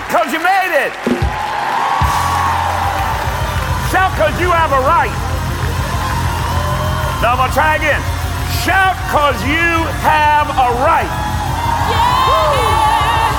Shout 0.00 0.08
because 0.08 0.32
you 0.32 0.40
made 0.40 0.72
it. 0.72 0.92
Shout 3.92 4.08
because 4.16 4.32
you 4.40 4.48
have 4.48 4.72
a 4.72 4.80
right. 4.80 5.12
Now 7.20 7.36
I'm 7.36 7.44
going 7.44 7.52
to 7.52 7.54
try 7.54 7.76
again. 7.76 8.00
Shout 8.64 8.96
because 9.04 9.36
you 9.44 9.84
have 10.00 10.48
a 10.56 10.68
right. 10.88 11.12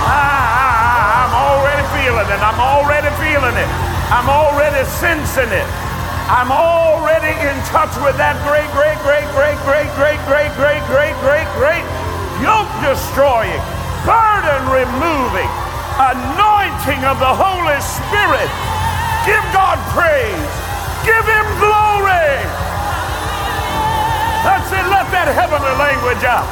Ah, 0.06 1.26
I'm 1.26 1.34
already 1.34 1.82
feeling 1.98 2.30
it. 2.30 2.42
I'm 2.46 2.62
already 2.62 3.10
feeling 3.18 3.58
it. 3.58 3.70
I'm 4.14 4.30
already 4.30 4.86
sensing 5.02 5.50
it. 5.50 5.66
I'm 6.30 6.54
already 6.54 7.34
in 7.42 7.58
touch 7.74 7.98
with 8.06 8.22
that 8.22 8.38
great, 8.46 8.70
great, 8.78 9.02
great, 9.02 9.26
great, 9.34 9.58
great, 9.66 9.90
great, 9.98 10.22
great, 10.30 10.54
great, 10.62 10.84
great, 10.86 11.16
great, 11.26 11.50
great, 11.58 11.86
yoke 12.38 12.70
destroying, 12.86 13.62
burden 14.06 14.62
removing, 14.70 15.50
anointing 16.00 17.04
of 17.04 17.20
the 17.20 17.34
Holy 17.34 17.80
Spirit. 17.82 18.50
Give 19.26 19.44
God 19.52 19.78
praise. 19.92 20.52
Give 21.04 21.26
Him 21.26 21.48
glory. 21.60 22.38
That's 24.44 24.72
it. 24.72 24.86
Let 24.90 25.12
that 25.12 25.30
heavenly 25.34 25.76
language 25.78 26.24
out. 26.24 26.48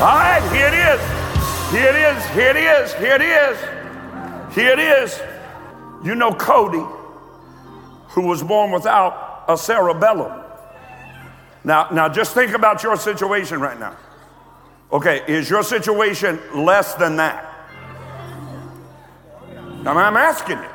All 0.00 0.16
right, 0.18 0.42
here 0.52 0.68
it 0.68 0.74
is. 0.74 1.00
Here 1.72 1.88
it 1.88 1.96
is. 1.96 2.24
Here 2.30 2.50
it 2.50 2.56
is. 2.56 2.94
Here 2.94 3.14
it 3.14 3.22
is. 3.22 4.54
Here 4.54 4.72
it 4.72 4.78
is. 4.78 5.20
You 6.04 6.14
know 6.14 6.32
Cody, 6.32 6.84
who 8.10 8.26
was 8.26 8.42
born 8.42 8.70
without 8.70 9.44
a 9.48 9.56
cerebellum. 9.56 10.43
Now, 11.64 11.88
now 11.90 12.08
just 12.08 12.34
think 12.34 12.52
about 12.52 12.82
your 12.82 12.96
situation 12.96 13.60
right 13.60 13.78
now. 13.78 13.96
Okay, 14.92 15.22
is 15.26 15.48
your 15.48 15.62
situation 15.62 16.38
less 16.54 16.94
than 16.94 17.16
that? 17.16 17.50
Now, 19.82 19.96
I'm 19.96 20.16
asking 20.16 20.58
you. 20.58 20.68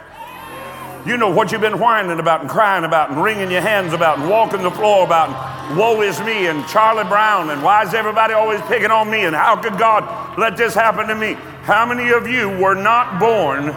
You 1.06 1.18
know 1.18 1.30
what 1.30 1.52
you've 1.52 1.62
been 1.62 1.80
whining 1.80 2.20
about 2.20 2.42
and 2.42 2.50
crying 2.50 2.84
about 2.84 3.12
and 3.12 3.24
wringing 3.24 3.50
your 3.50 3.62
hands 3.62 3.94
about 3.94 4.20
and 4.20 4.30
walking 4.30 4.62
the 4.62 4.72
floor 4.72 5.06
about 5.06 5.30
and 5.30 5.78
woe 5.78 6.02
is 6.02 6.20
me 6.20 6.48
and 6.48 6.68
Charlie 6.68 7.06
Brown 7.06 7.52
and 7.52 7.64
why 7.64 7.84
is 7.84 7.94
everybody 7.94 8.34
always 8.34 8.60
picking 8.64 8.92
on 8.92 9.10
me 9.10 9.22
and 9.22 9.34
how 9.34 9.56
could 9.56 9.78
God 9.78 10.38
let 10.38 10.58
this 10.58 10.74
happen 10.74 11.08
to 11.08 11.16
me? 11.16 11.34
How 11.64 11.86
many 11.86 12.12
of 12.12 12.28
you 12.28 12.50
were 12.50 12.76
not 12.76 13.18
born 13.18 13.74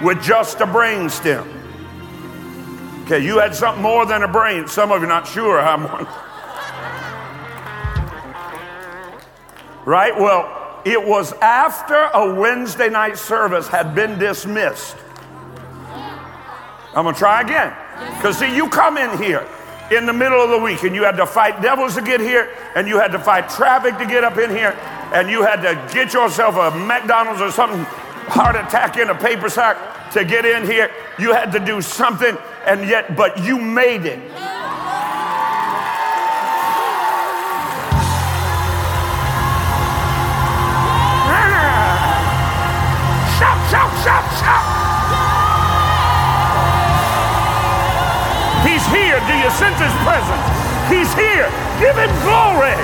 with 0.00 0.22
just 0.22 0.60
a 0.60 0.66
brain 0.66 1.10
stem? 1.10 1.46
Okay, 3.04 3.24
you 3.24 3.38
had 3.38 3.54
something 3.54 3.82
more 3.82 4.06
than 4.06 4.22
a 4.22 4.28
brain. 4.28 4.68
Some 4.68 4.92
of 4.92 5.02
you 5.02 5.08
not 5.08 5.26
sure 5.26 5.60
how 5.60 5.76
much. 5.76 6.06
Right? 9.84 10.18
Well, 10.18 10.82
it 10.84 11.06
was 11.06 11.32
after 11.34 11.94
a 11.94 12.34
Wednesday 12.34 12.88
night 12.88 13.18
service 13.18 13.68
had 13.68 13.94
been 13.94 14.18
dismissed. 14.18 14.96
I'm 16.94 17.04
going 17.04 17.14
to 17.14 17.18
try 17.18 17.42
again. 17.42 17.74
Because, 18.16 18.38
see, 18.38 18.54
you 18.54 18.68
come 18.68 18.96
in 18.98 19.22
here 19.22 19.46
in 19.90 20.06
the 20.06 20.12
middle 20.12 20.40
of 20.40 20.50
the 20.50 20.58
week 20.58 20.82
and 20.84 20.94
you 20.94 21.02
had 21.04 21.16
to 21.16 21.26
fight 21.26 21.60
devils 21.60 21.94
to 21.96 22.02
get 22.02 22.20
here, 22.20 22.50
and 22.74 22.88
you 22.88 22.98
had 22.98 23.12
to 23.12 23.18
fight 23.18 23.48
traffic 23.48 23.98
to 23.98 24.06
get 24.06 24.24
up 24.24 24.38
in 24.38 24.50
here, 24.50 24.76
and 25.12 25.28
you 25.28 25.42
had 25.42 25.62
to 25.62 25.94
get 25.94 26.12
yourself 26.12 26.56
a 26.56 26.76
McDonald's 26.76 27.40
or 27.40 27.50
something, 27.50 27.84
heart 28.28 28.56
attack 28.56 28.96
in 28.96 29.10
a 29.10 29.14
paper 29.14 29.48
sack 29.48 30.12
to 30.12 30.24
get 30.24 30.44
in 30.44 30.64
here. 30.64 30.90
You 31.18 31.32
had 31.32 31.52
to 31.52 31.60
do 31.60 31.82
something, 31.82 32.36
and 32.66 32.88
yet, 32.88 33.16
but 33.16 33.42
you 33.42 33.58
made 33.58 34.06
it. 34.06 34.20
Here. 49.26 49.28
Do 49.28 49.34
you 49.38 49.50
sense 49.50 49.78
his 49.80 49.92
presence? 50.02 50.46
He's 50.88 51.12
here. 51.14 51.50
Give 51.78 51.96
him 51.96 52.10
glory. 52.22 52.74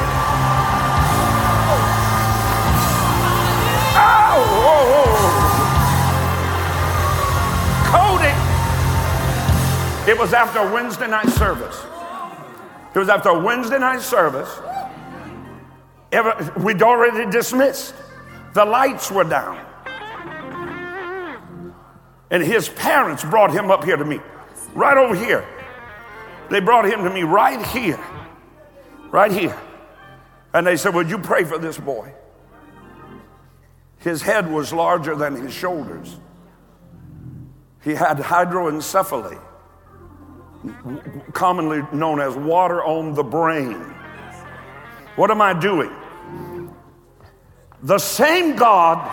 Oh, 3.98 4.44
oh, 4.68 4.84
oh. 4.96 5.16
Cody. 7.90 8.34
It 10.10 10.16
was 10.18 10.32
after 10.32 10.62
Wednesday 10.72 11.08
night 11.08 11.28
service. 11.30 11.84
It 12.94 12.98
was 12.98 13.08
after 13.08 13.38
Wednesday 13.38 13.78
night 13.78 14.00
service. 14.00 14.50
We'd 16.58 16.82
already 16.82 17.30
dismissed. 17.30 17.94
The 18.54 18.64
lights 18.64 19.10
were 19.10 19.24
down. 19.24 19.60
And 22.30 22.42
his 22.42 22.68
parents 22.68 23.22
brought 23.24 23.52
him 23.52 23.70
up 23.70 23.84
here 23.84 23.96
to 23.96 24.04
me, 24.04 24.20
right 24.74 24.96
over 24.96 25.14
here. 25.14 25.44
They 26.50 26.60
brought 26.60 26.86
him 26.86 27.04
to 27.04 27.10
me 27.10 27.22
right 27.22 27.64
here, 27.66 28.02
right 29.10 29.32
here. 29.32 29.58
And 30.52 30.66
they 30.66 30.76
said, 30.76 30.94
Would 30.94 31.10
you 31.10 31.18
pray 31.18 31.44
for 31.44 31.58
this 31.58 31.78
boy? 31.78 32.12
His 33.98 34.22
head 34.22 34.50
was 34.50 34.72
larger 34.72 35.16
than 35.16 35.34
his 35.34 35.52
shoulders. 35.52 36.16
He 37.82 37.94
had 37.94 38.18
hydroencephaly, 38.18 39.40
commonly 41.32 41.82
known 41.92 42.20
as 42.20 42.34
water 42.34 42.84
on 42.84 43.14
the 43.14 43.22
brain. 43.22 43.74
What 45.16 45.30
am 45.30 45.40
I 45.40 45.52
doing? 45.52 45.90
The 47.82 47.98
same 47.98 48.56
God 48.56 49.10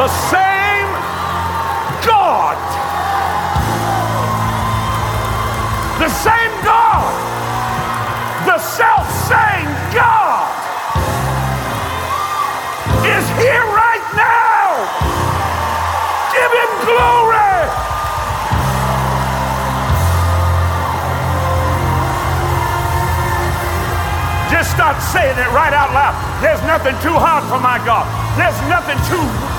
the 0.00 0.08
same 0.32 0.88
God. 2.08 2.56
The 6.00 6.08
same 6.08 6.54
God. 6.64 7.12
The 8.48 8.56
self 8.56 9.04
same 9.28 9.68
God 9.92 10.48
is 13.04 13.24
here 13.36 13.66
right 13.76 14.06
now. 14.16 14.72
Give 16.32 16.48
him 16.48 16.72
glory. 16.88 17.60
Just 24.48 24.70
start 24.70 24.96
saying 25.12 25.36
it 25.36 25.52
right 25.52 25.74
out 25.74 25.92
loud. 25.92 26.16
There's 26.40 26.62
nothing 26.62 26.96
too 27.04 27.20
hard 27.20 27.44
for 27.52 27.60
my 27.60 27.76
God. 27.84 28.08
There's 28.40 28.56
nothing 28.66 28.96
too 29.04 29.49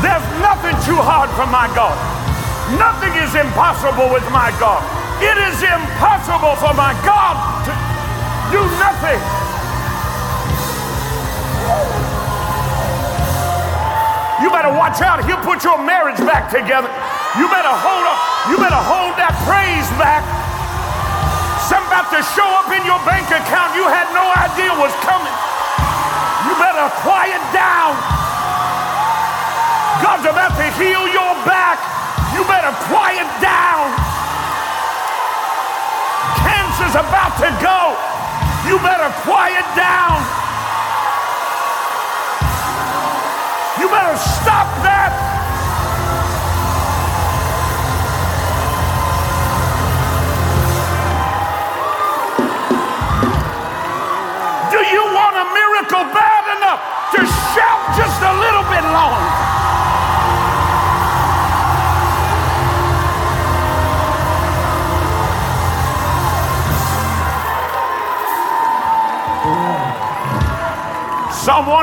there's 0.00 0.26
nothing 0.40 0.76
too 0.88 0.96
hard 0.96 1.28
for 1.36 1.44
my 1.52 1.68
God. 1.76 1.92
Nothing 2.80 3.12
is 3.20 3.34
impossible 3.36 4.08
with 4.08 4.24
my 4.32 4.48
God. 4.56 4.80
It 5.20 5.36
is 5.36 5.60
impossible 5.60 6.56
for 6.56 6.72
my 6.72 6.96
God 7.04 7.36
to 7.68 7.72
do 8.48 8.62
nothing. 8.80 9.20
You 14.40 14.48
better 14.48 14.72
watch 14.72 15.04
out. 15.04 15.20
He'll 15.28 15.44
put 15.44 15.60
your 15.60 15.76
marriage 15.76 16.16
back 16.24 16.48
together. 16.48 16.88
You 17.36 17.44
better 17.52 17.74
hold 17.74 18.04
up. 18.08 18.20
You 18.48 18.56
better 18.56 18.80
hold 18.80 19.12
that 19.20 19.36
praise 19.44 19.84
back. 20.00 20.24
Something 21.68 21.92
about 21.92 22.08
to 22.16 22.24
show 22.32 22.48
up 22.56 22.72
in 22.72 22.80
your 22.88 22.98
bank 23.04 23.28
account 23.28 23.76
you 23.76 23.84
had 23.84 24.08
no 24.16 24.24
idea 24.32 24.72
was 24.80 24.96
coming. 25.04 25.36
You 26.48 26.56
better 26.56 26.88
quiet 27.04 27.42
down. 27.52 28.29
Heal 30.78 31.06
your 31.08 31.34
back. 31.46 31.78
You 32.34 32.44
better 32.44 32.72
quiet 32.86 33.28
down. 33.42 33.90
Cancer's 36.38 36.94
about 36.94 37.34
to 37.42 37.50
go. 37.58 37.96
You 38.68 38.78
better 38.78 39.10
quiet 39.26 39.66
down. 39.74 40.20
You 43.80 43.88
better 43.88 44.16
stop 44.16 44.68
that. 44.84 45.49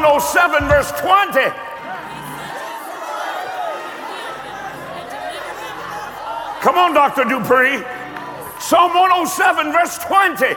107, 0.04 0.68
verse 0.68 0.92
20. 0.92 1.40
Come 6.62 6.78
on, 6.78 6.94
Dr. 6.94 7.24
Dupree. 7.24 7.84
Psalm 8.60 8.94
107, 8.94 9.72
verse 9.72 9.98
20. 10.06 10.54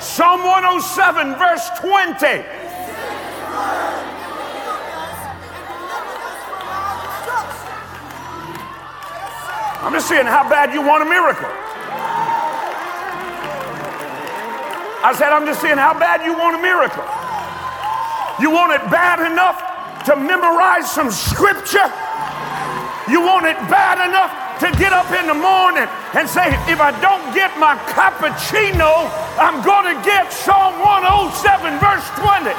Psalm 0.00 0.42
107, 0.42 1.34
verse 1.36 1.70
20. 1.78 2.26
I'm 9.84 9.92
just 9.92 10.08
seeing 10.08 10.26
how 10.26 10.48
bad 10.48 10.74
you 10.74 10.82
want 10.82 11.02
a 11.02 11.06
miracle. 11.06 11.46
I 15.06 15.14
said, 15.14 15.30
I'm 15.30 15.46
just 15.46 15.62
seeing 15.62 15.78
how 15.78 15.94
bad 15.94 16.26
you 16.26 16.34
want 16.34 16.58
a 16.58 16.62
miracle. 16.66 17.06
You 18.42 18.50
want 18.50 18.74
it 18.74 18.82
bad 18.90 19.22
enough 19.22 19.54
to 20.10 20.18
memorize 20.18 20.90
some 20.90 21.14
scripture? 21.14 21.86
You 23.06 23.22
want 23.22 23.46
it 23.46 23.54
bad 23.70 24.02
enough 24.02 24.34
to 24.58 24.66
get 24.74 24.90
up 24.90 25.06
in 25.14 25.30
the 25.30 25.38
morning 25.38 25.86
and 26.10 26.26
say, 26.26 26.50
if 26.66 26.82
I 26.82 26.90
don't 26.98 27.22
get 27.38 27.54
my 27.54 27.78
cappuccino, 27.86 29.06
I'm 29.38 29.62
going 29.62 29.94
to 29.94 29.96
get 30.02 30.34
Psalm 30.34 30.74
107, 30.82 31.78
verse 31.78 32.06
20. 32.18 32.50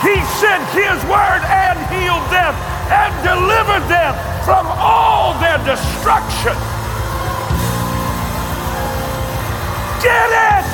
He 0.00 0.16
sent 0.40 0.64
his 0.72 0.96
word 1.12 1.44
and 1.44 1.76
healed 1.92 2.24
them 2.32 2.56
and 2.88 3.12
delivered 3.20 3.84
them 3.92 4.16
from 4.48 4.64
all 4.80 5.36
their 5.44 5.60
destruction. 5.68 6.56
Get 10.00 10.32
it! 10.32 10.71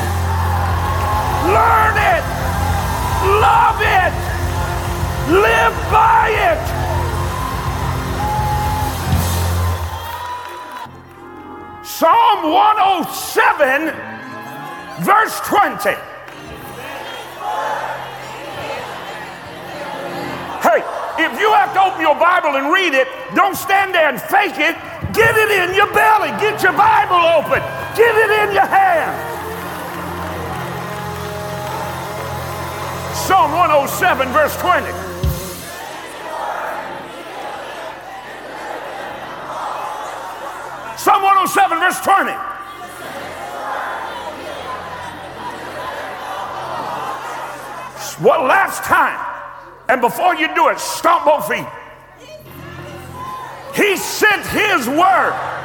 Learn 1.49 1.97
it! 1.97 2.25
Love 3.41 3.81
it! 3.81 4.13
Live 5.33 5.77
by 5.91 6.29
it! 6.29 6.61
Psalm 11.83 12.53
107, 12.53 13.95
verse 15.03 15.41
20. 15.49 15.97
Hey, 20.61 20.85
if 21.19 21.41
you 21.41 21.51
have 21.55 21.73
to 21.73 21.81
open 21.81 22.03
your 22.03 22.15
Bible 22.15 22.57
and 22.57 22.71
read 22.71 22.93
it, 22.93 23.09
don't 23.35 23.57
stand 23.57 23.95
there 23.95 24.11
and 24.11 24.21
fake 24.21 24.59
it. 24.59 24.77
Get 25.15 25.35
it 25.35 25.51
in 25.51 25.75
your 25.75 25.91
belly. 25.95 26.29
Get 26.39 26.63
your 26.63 26.75
Bible 26.75 27.17
open. 27.17 27.63
Get 27.97 28.15
it 28.15 28.49
in 28.49 28.55
your 28.55 28.67
hand. 28.67 29.38
Psalm 33.29 33.53
107, 33.53 34.33
verse 34.33 34.57
20. 34.57 34.87
Psalm 40.97 41.23
107, 41.23 41.79
verse 41.79 42.01
20. 42.01 42.33
What 48.25 48.47
last 48.47 48.83
time? 48.85 49.21
And 49.91 50.01
before 50.01 50.35
you 50.35 50.55
do 50.55 50.71
it, 50.71 50.81
stomp 50.81 51.27
both 51.27 51.49
feet. 51.49 51.69
He 53.75 53.99
sent 53.99 54.47
his 54.47 54.89
word. 54.89 55.58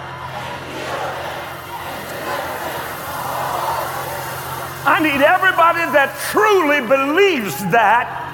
I 4.85 4.99
need 4.99 5.23
everybody 5.23 5.87
that 5.95 6.11
truly 6.31 6.83
believes 6.83 7.55
that 7.71 8.33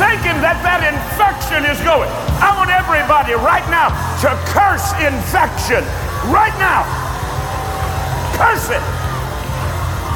thinking 0.00 0.40
that 0.40 0.56
that 0.64 0.80
infection 0.80 1.68
is 1.68 1.76
going. 1.84 2.08
I 2.40 2.56
want 2.56 2.72
everybody 2.72 3.36
right 3.36 3.64
now 3.68 3.92
to 4.24 4.32
curse 4.48 4.96
infection. 4.96 5.84
Right 6.32 6.56
now. 6.56 6.88
Curse 8.36 8.72
it. 8.72 8.84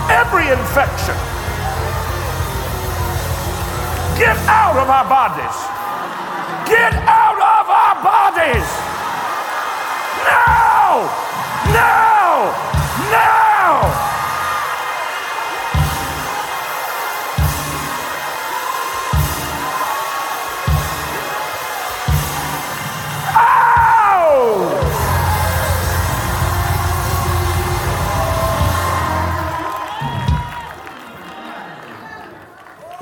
Every 0.08 0.48
infection. 0.48 1.16
Get 4.16 4.36
out 4.48 4.80
of 4.80 4.88
our 4.88 5.04
bodies. 5.04 5.56
Get 6.64 6.96
out 7.04 7.36
of 7.36 7.64
our 7.68 7.96
bodies. 8.00 8.68
Now. 10.24 11.08
Now. 11.76 12.13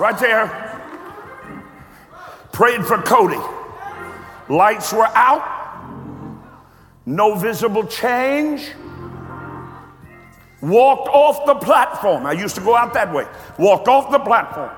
Right 0.03 0.19
there. 0.19 0.49
Prayed 2.51 2.85
for 2.85 3.01
Cody. 3.03 3.39
Lights 4.49 4.93
were 4.93 5.07
out. 5.07 5.47
No 7.07 7.37
visible 7.37 7.87
change. 7.87 8.69
Walked 10.61 11.09
off 11.09 11.47
the 11.47 11.55
platform. 11.55 12.27
I 12.27 12.33
used 12.33 12.57
to 12.57 12.61
go 12.61 12.75
out 12.75 12.95
that 12.95 13.15
way. 13.15 13.29
Walked 13.61 13.87
off 13.87 14.11
the 14.11 14.19
platform. 14.19 14.73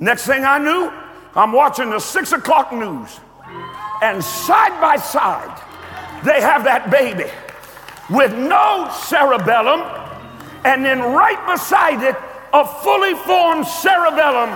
Next 0.00 0.26
thing 0.26 0.44
I 0.44 0.58
knew, 0.58 0.92
I'm 1.36 1.52
watching 1.52 1.90
the 1.90 2.00
six 2.00 2.32
o'clock 2.32 2.72
news. 2.72 3.20
And 4.02 4.24
side 4.24 4.80
by 4.80 4.96
side, 4.96 5.56
they 6.24 6.40
have 6.40 6.64
that 6.64 6.90
baby 6.90 7.30
with 8.10 8.36
no 8.36 8.90
cerebellum. 9.04 9.82
And 10.64 10.84
then 10.84 10.98
right 10.98 11.46
beside 11.46 12.02
it, 12.02 12.16
a 12.54 12.62
fully 12.86 13.18
formed 13.26 13.66
cerebellum. 13.66 14.46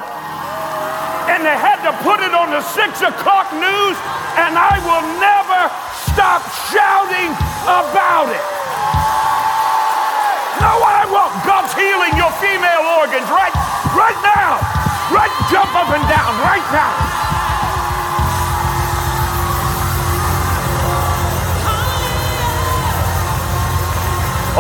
And 1.27 1.43
they 1.43 1.59
had 1.59 1.83
to 1.83 1.91
put 2.07 2.23
it 2.23 2.31
on 2.31 2.55
the 2.55 2.63
six 2.63 3.03
o'clock 3.03 3.51
news, 3.51 3.99
and 4.39 4.55
I 4.55 4.79
will 4.87 5.03
never 5.19 5.67
stop 6.07 6.47
shouting 6.71 7.35
about 7.67 8.31
it. 8.31 8.47
No, 10.63 10.79
I 10.79 11.11
won't. 11.11 11.35
God's 11.43 11.75
healing 11.75 12.15
your 12.15 12.31
female 12.39 12.87
organs 13.03 13.27
right, 13.35 13.55
right 13.99 14.19
now. 14.23 14.63
Right, 15.11 15.35
jump 15.51 15.75
up 15.75 15.91
and 15.91 16.07
down 16.07 16.33
right 16.47 16.67
now. 16.71 16.95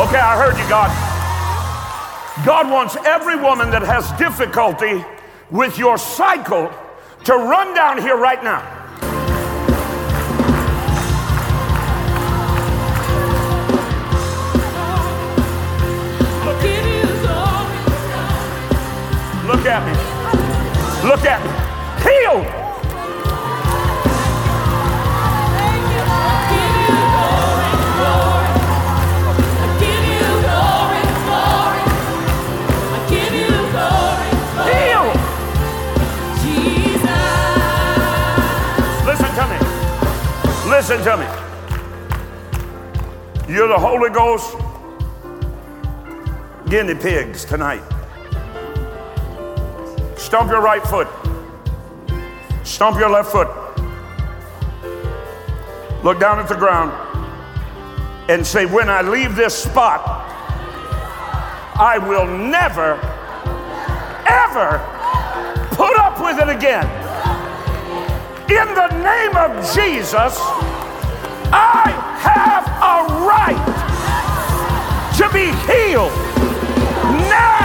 Okay, 0.02 0.18
I 0.18 0.35
heard 0.37 0.59
you, 0.59 0.68
God. 0.68 1.08
God 2.49 2.71
wants 2.71 2.97
every 3.05 3.37
woman 3.37 3.71
that 3.73 3.83
has 3.83 4.11
difficulty 4.12 5.05
with 5.50 5.76
your 5.76 5.99
cycle 5.99 6.73
to 7.25 7.35
run 7.35 7.75
down 7.75 8.00
here 8.00 8.17
right 8.17 8.43
now. 8.43 8.62
Look 19.47 19.67
at 19.67 19.85
me. 19.85 21.07
Look 21.07 21.25
at 21.26 21.45
me. 21.45 21.52
Healed. 22.02 22.58
Listen 40.99 41.19
to 41.19 41.25
me. 43.47 43.55
You're 43.55 43.69
the 43.69 43.78
Holy 43.78 44.11
Ghost 44.11 44.57
guinea 46.69 46.97
pigs 46.97 47.45
tonight. 47.45 47.85
Stomp 50.17 50.50
your 50.50 50.61
right 50.61 50.83
foot. 50.83 51.07
Stomp 52.64 52.99
your 52.99 53.11
left 53.11 53.31
foot. 53.31 53.47
Look 56.02 56.19
down 56.19 56.40
at 56.40 56.49
the 56.49 56.57
ground 56.57 56.90
and 58.28 58.45
say, 58.45 58.67
When 58.67 58.88
I 58.88 59.02
leave 59.02 59.37
this 59.37 59.55
spot, 59.55 60.00
I 61.78 61.99
will 61.99 62.26
never, 62.26 62.95
ever 64.26 64.81
put 65.76 65.97
up 65.97 66.21
with 66.21 66.40
it 66.40 66.49
again. 66.49 66.87
In 68.50 68.75
the 68.75 68.88
name 69.00 69.37
of 69.37 69.75
Jesus, 69.76 70.37
I 71.52 71.90
have 72.21 72.67
a 72.67 72.97
right 73.26 73.64
to 75.17 75.28
be 75.33 75.47
healed 75.67 76.12
now. 77.28 77.58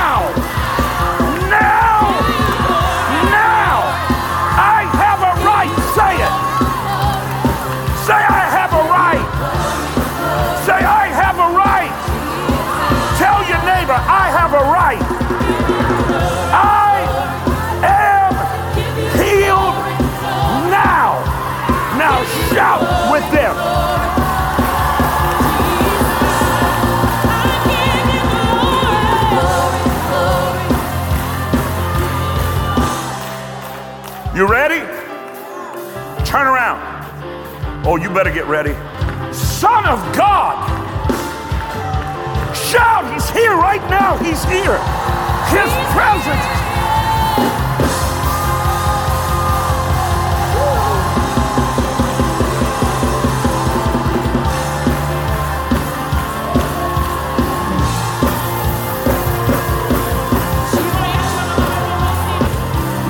Oh, 37.93 37.95
you 37.95 38.09
better 38.09 38.31
get 38.31 38.47
ready. 38.47 38.73
Son 39.31 39.85
of 39.85 39.99
God. 40.15 40.57
Shout, 42.55 43.13
He's 43.13 43.29
here 43.29 43.53
right 43.53 43.87
now. 43.87 44.17
He's 44.17 44.43
here. 44.45 44.79
His 45.53 45.69
presence 45.93 46.41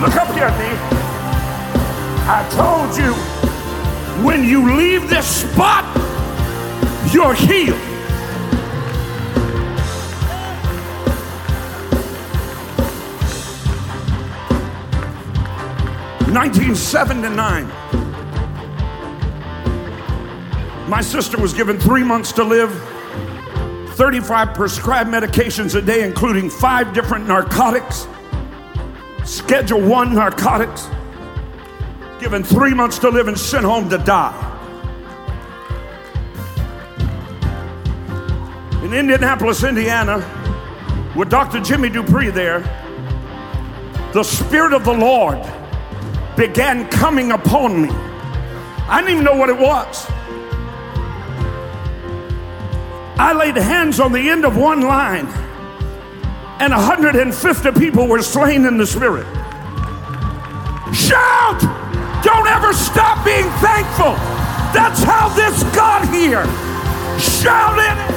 Look 0.02 0.16
up 0.18 0.34
here 0.36 0.44
at 0.44 0.60
me. 0.60 0.76
I 2.28 2.44
told 2.52 2.98
you 2.98 3.33
when 4.24 4.46
you 4.46 4.76
leave 4.78 5.10
this 5.10 5.28
spot, 5.28 5.84
you're 7.14 7.34
healed. 7.34 7.80
Nineteen 16.34 16.74
seventy-nine. 16.74 17.68
My 20.90 21.02
sister 21.02 21.38
was 21.38 21.54
given 21.54 21.78
three 21.80 22.04
months 22.04 22.32
to 22.34 22.44
live, 22.44 22.72
35 23.96 24.54
prescribed 24.54 25.10
medications 25.10 25.76
a 25.76 25.82
day, 25.82 26.04
including 26.04 26.50
five 26.50 26.94
different 26.94 27.28
narcotics, 27.28 28.08
Schedule 29.24 29.82
One 29.82 30.14
narcotics, 30.14 30.88
given 32.24 32.42
three 32.42 32.74
months 32.74 33.00
to 33.00 33.10
live 33.10 33.28
and 33.28 33.38
sent 33.38 33.66
home 33.66 33.90
to 33.90 33.98
die. 33.98 34.50
In 38.82 38.94
Indianapolis, 38.94 39.62
Indiana, 39.66 40.20
with 41.18 41.30
Dr. 41.30 41.60
Jimmy 41.60 41.90
Dupree 41.90 42.30
there, 42.30 42.62
the 44.14 44.24
Spirit 44.24 44.72
of 44.72 44.86
the 44.86 44.94
Lord 44.94 45.38
began 46.38 46.88
coming 46.88 47.34
upon 47.34 47.82
me. 47.82 47.90
I 47.90 49.02
didn't 49.02 49.16
even 49.16 49.26
know 49.26 49.36
what 49.36 49.50
it 49.50 49.58
was. 49.58 50.06
I 53.20 53.34
laid 53.38 53.58
hands 53.58 54.00
on 54.00 54.14
the 54.14 54.30
end 54.30 54.46
of 54.46 54.56
one 54.56 54.80
line, 54.80 55.28
and 56.62 56.72
150 56.72 57.72
people 57.74 58.08
were 58.08 58.22
slain 58.22 58.64
in 58.66 58.78
the 58.78 58.88
Spirit. 58.88 59.26
Shout! 60.96 61.43
Don't 62.64 62.74
stop 62.76 63.26
being 63.26 63.50
thankful. 63.60 64.16
That's 64.72 65.04
how 65.04 65.28
this 65.36 65.64
got 65.76 66.08
here. 66.08 66.46
Shout 67.20 67.78
in 67.78 67.98
it. 68.00 68.12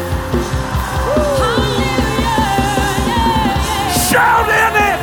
Shout 4.08 4.48
in 4.48 4.72
it. 4.86 4.98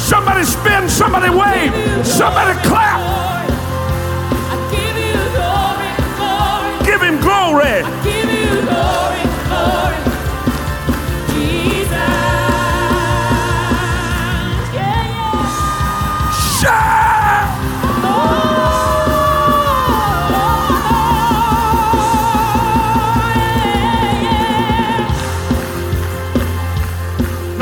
Somebody 0.00 0.44
spin, 0.44 0.88
somebody 0.88 1.30
wave, 1.30 2.06
somebody 2.06 2.56
clap. 2.60 3.00
Give 6.86 7.02
him 7.02 7.20
glory. 7.20 7.82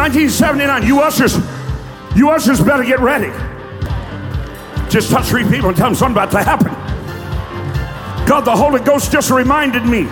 1979, 0.08 0.86
you 0.86 1.00
ushers, 1.02 1.36
you 2.16 2.30
ushers 2.30 2.62
better 2.62 2.82
get 2.82 2.98
ready. 3.00 3.28
Just 4.88 5.10
touch 5.10 5.26
three 5.26 5.44
people 5.44 5.68
and 5.68 5.76
tell 5.76 5.88
them 5.88 5.94
something 5.94 6.16
about 6.16 6.30
to 6.30 6.42
happen. 6.42 6.72
God, 8.26 8.46
the 8.46 8.56
Holy 8.56 8.80
Ghost 8.80 9.12
just 9.12 9.30
reminded 9.30 9.84
me 9.84 10.04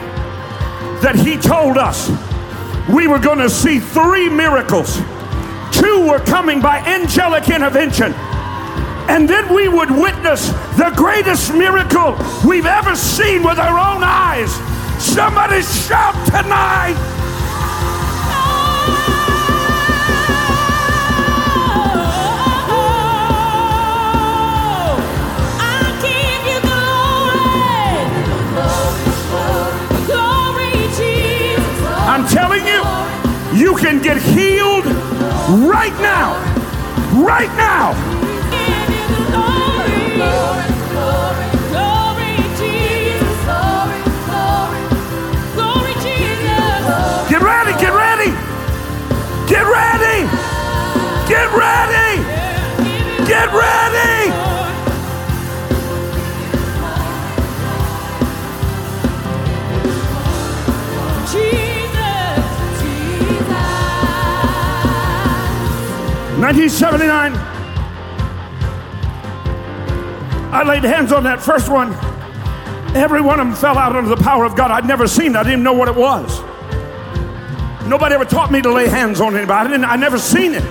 that 1.01 1.15
He 1.17 1.39
told 1.39 1.79
us 1.79 2.11
we 2.91 3.07
were 3.07 3.19
going 3.19 3.39
to 3.39 3.49
see 3.49 3.81
three 3.81 4.29
miracles. 4.29 4.97
Two 5.73 6.07
were 6.07 6.21
coming 6.21 6.61
by 6.61 6.81
angelic 6.81 7.49
intervention. 7.49 8.13
And 9.09 9.27
then 9.27 9.55
we 9.55 9.69
would 9.69 9.91
witness 9.91 10.49
the 10.77 10.93
greatest 10.95 11.55
miracle 11.55 12.19
we've 12.47 12.67
ever 12.67 12.95
seen 12.95 13.43
with 13.43 13.59
our 13.59 13.79
own 13.79 14.05
eyes. 14.05 14.53
Somebody 15.03 15.63
shout 15.63 16.15
tonight. 16.27 17.06
Telling 32.57 32.67
you, 32.67 33.59
you 33.59 33.77
can 33.77 34.03
get 34.03 34.17
healed 34.21 34.87
right 35.67 35.95
now. 36.01 36.35
Right 37.23 37.51
now. 37.57 37.95
Get 47.29 47.43
ready, 47.43 47.73
get 47.81 47.93
ready. 47.93 48.31
Get 49.49 49.65
ready. 49.65 50.29
Get 51.29 51.53
ready. 51.53 51.66
1979, 66.47 67.33
I 70.53 70.63
laid 70.63 70.85
hands 70.85 71.11
on 71.11 71.25
that 71.25 71.43
first 71.43 71.69
one. 71.69 71.93
Every 72.95 73.21
one 73.21 73.41
of 73.41 73.49
them 73.49 73.57
fell 73.57 73.77
out 73.77 73.97
under 73.97 74.09
the 74.09 74.23
power 74.23 74.45
of 74.45 74.55
God. 74.55 74.71
I'd 74.71 74.87
never 74.87 75.09
seen 75.09 75.33
it. 75.33 75.37
I 75.39 75.43
didn't 75.43 75.55
even 75.55 75.65
know 75.65 75.73
what 75.73 75.89
it 75.89 75.97
was. 75.97 76.41
Nobody 77.89 78.15
ever 78.15 78.25
taught 78.25 78.53
me 78.53 78.63
to 78.63 78.73
lay 78.73 78.87
hands 78.87 79.21
on 79.21 79.37
anybody. 79.37 79.59
I, 79.59 79.71
didn't, 79.73 79.87
I 79.87 79.97
never 79.97 80.21
seen 80.21 80.55
it. 80.55 80.63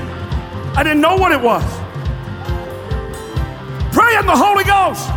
I 0.78 0.82
didn't 0.82 1.02
know 1.02 1.18
what 1.18 1.34
it 1.34 1.42
was. 1.42 1.66
Pray 3.92 4.16
in 4.16 4.26
the 4.26 4.32
Holy 4.32 4.64
Ghost. 4.64 5.10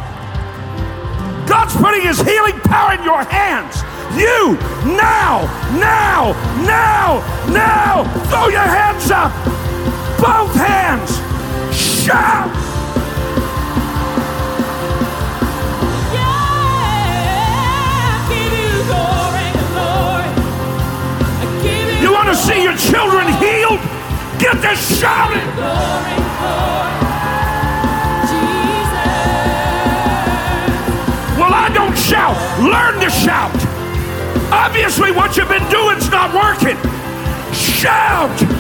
God's 1.49 1.77
putting 1.77 2.03
his 2.03 2.21
healing 2.21 2.59
power 2.67 2.95
in 2.95 3.05
your 3.05 3.23
hands. 3.23 3.77
You 4.19 4.59
now, 4.91 5.47
now, 5.79 6.33
now, 6.67 7.23
now, 7.47 8.03
throw 8.27 8.49
your 8.49 8.59
hands 8.59 9.09
up. 9.13 9.58
Both 10.19 10.55
hands. 10.57 11.17
Shout. 11.75 12.49
You 22.03 22.13
want 22.13 22.29
to 22.29 22.35
see 22.35 22.63
your 22.63 22.77
children 22.77 23.27
healed? 23.39 23.81
Get 24.41 24.61
this 24.61 24.99
shouting. 24.99 25.47
Well, 31.39 31.55
I 31.55 31.71
don't 31.73 31.97
shout. 31.97 32.37
Learn 32.61 33.01
to 33.05 33.11
shout. 33.11 33.55
Obviously, 34.53 35.13
what 35.13 35.37
you've 35.37 35.49
been 35.49 35.69
doing's 35.71 36.11
not 36.11 36.35
working. 36.35 36.77
Shout. 37.53 38.58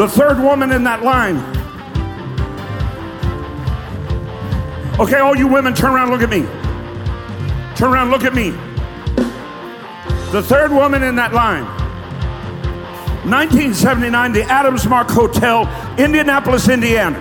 The 0.00 0.08
third 0.08 0.38
woman 0.38 0.72
in 0.72 0.82
that 0.84 1.02
line. 1.02 1.36
Okay, 4.98 5.18
all 5.18 5.36
you 5.36 5.46
women, 5.46 5.74
turn 5.74 5.92
around, 5.92 6.08
look 6.08 6.22
at 6.22 6.30
me. 6.30 6.40
Turn 7.76 7.92
around, 7.92 8.10
look 8.10 8.24
at 8.24 8.34
me. 8.34 8.52
The 10.32 10.42
third 10.42 10.70
woman 10.70 11.02
in 11.02 11.16
that 11.16 11.34
line. 11.34 11.64
1979, 13.28 14.32
the 14.32 14.44
Adams 14.44 14.86
Mark 14.86 15.10
Hotel, 15.10 15.68
Indianapolis, 15.98 16.70
Indiana. 16.70 17.18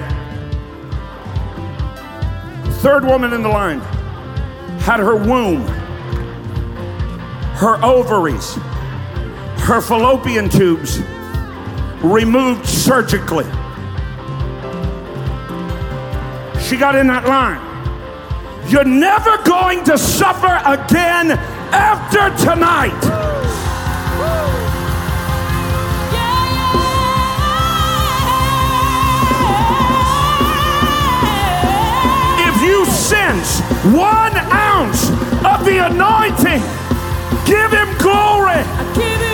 Third 2.75 3.03
woman 3.03 3.33
in 3.33 3.43
the 3.43 3.49
line 3.49 3.81
had 4.79 5.01
her 5.01 5.17
womb, 5.17 5.67
her 7.57 7.83
ovaries, 7.83 8.53
her 9.65 9.81
fallopian 9.81 10.47
tubes 10.47 11.01
removed 12.01 12.65
surgically. 12.65 13.45
She 16.61 16.77
got 16.77 16.95
in 16.95 17.07
that 17.07 17.25
line. 17.27 17.69
You're 18.69 18.85
never 18.85 19.41
going 19.43 19.83
to 19.85 19.97
suffer 19.97 20.61
again 20.65 21.31
after 21.71 22.29
tonight. 22.45 22.93
If 32.47 32.61
you 32.61 32.85
sense 32.85 33.61
one 33.95 34.37
ounce 34.51 35.09
of 35.43 35.65
the 35.65 35.85
anointing, 35.87 36.61
give 37.45 37.71
him 37.71 37.97
glory. 37.97 39.28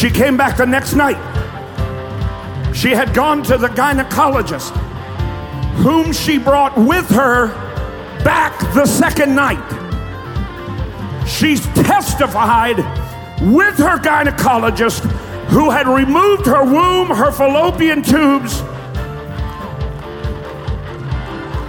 She 0.00 0.08
came 0.08 0.38
back 0.38 0.56
the 0.56 0.64
next 0.64 0.94
night. 0.94 1.18
She 2.74 2.88
had 2.88 3.12
gone 3.12 3.42
to 3.42 3.58
the 3.58 3.68
gynecologist, 3.68 4.70
whom 5.82 6.14
she 6.14 6.38
brought 6.38 6.74
with 6.78 7.06
her 7.10 7.48
back 8.24 8.58
the 8.72 8.86
second 8.86 9.34
night. 9.34 9.60
She 11.28 11.56
testified 11.56 12.78
with 13.42 13.76
her 13.76 13.98
gynecologist, 13.98 15.00
who 15.50 15.68
had 15.68 15.86
removed 15.86 16.46
her 16.46 16.64
womb, 16.64 17.08
her 17.08 17.30
fallopian 17.30 18.02
tubes, 18.02 18.62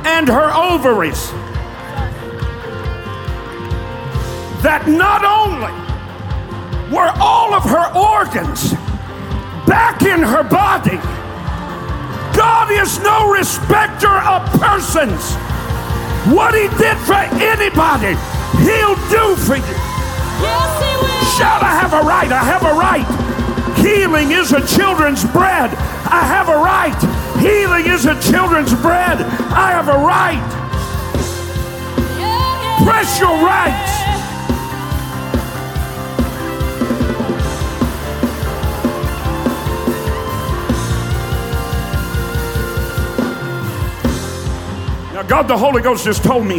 and 0.07 0.29
her 0.29 0.53
ovaries, 0.53 1.31
that 4.61 4.87
not 4.87 5.25
only 5.25 5.80
were 6.91 7.11
all 7.23 7.53
of 7.53 7.63
her 7.63 7.87
organs 7.95 8.73
back 9.65 10.03
in 10.03 10.21
her 10.21 10.43
body. 10.43 10.99
God 12.35 12.71
is 12.71 12.99
no 12.99 13.31
respecter 13.31 14.11
of 14.27 14.43
persons. 14.59 15.35
What 16.35 16.53
He 16.53 16.67
did 16.77 16.97
for 17.07 17.23
anybody, 17.39 18.19
He'll 18.67 18.99
do 19.07 19.35
for 19.39 19.55
you. 19.55 19.77
Yes, 20.43 20.71
He 20.83 20.91
will. 20.99 21.25
Shout, 21.39 21.63
I 21.63 21.73
have 21.79 21.93
a 21.93 22.01
right, 22.01 22.31
I 22.31 22.43
have 22.43 22.63
a 22.63 22.73
right. 22.75 23.07
Healing 23.79 24.31
is 24.31 24.51
a 24.51 24.65
children's 24.67 25.23
bread. 25.23 25.71
I 26.11 26.23
have 26.27 26.49
a 26.49 26.57
right. 26.57 26.97
Healing 27.39 27.87
is 27.87 28.05
a 28.05 28.19
children's 28.21 28.73
bread. 28.75 29.21
I 29.21 29.71
have 29.71 29.87
a 29.87 29.97
right. 29.97 30.43
Yeah, 32.19 32.79
yeah, 32.79 32.85
Press 32.85 33.19
your 33.19 33.33
rights. 33.43 34.00
Now, 45.21 45.27
God 45.27 45.47
the 45.47 45.55
Holy 45.55 45.83
Ghost 45.83 46.03
just 46.03 46.23
told 46.23 46.47
me 46.47 46.57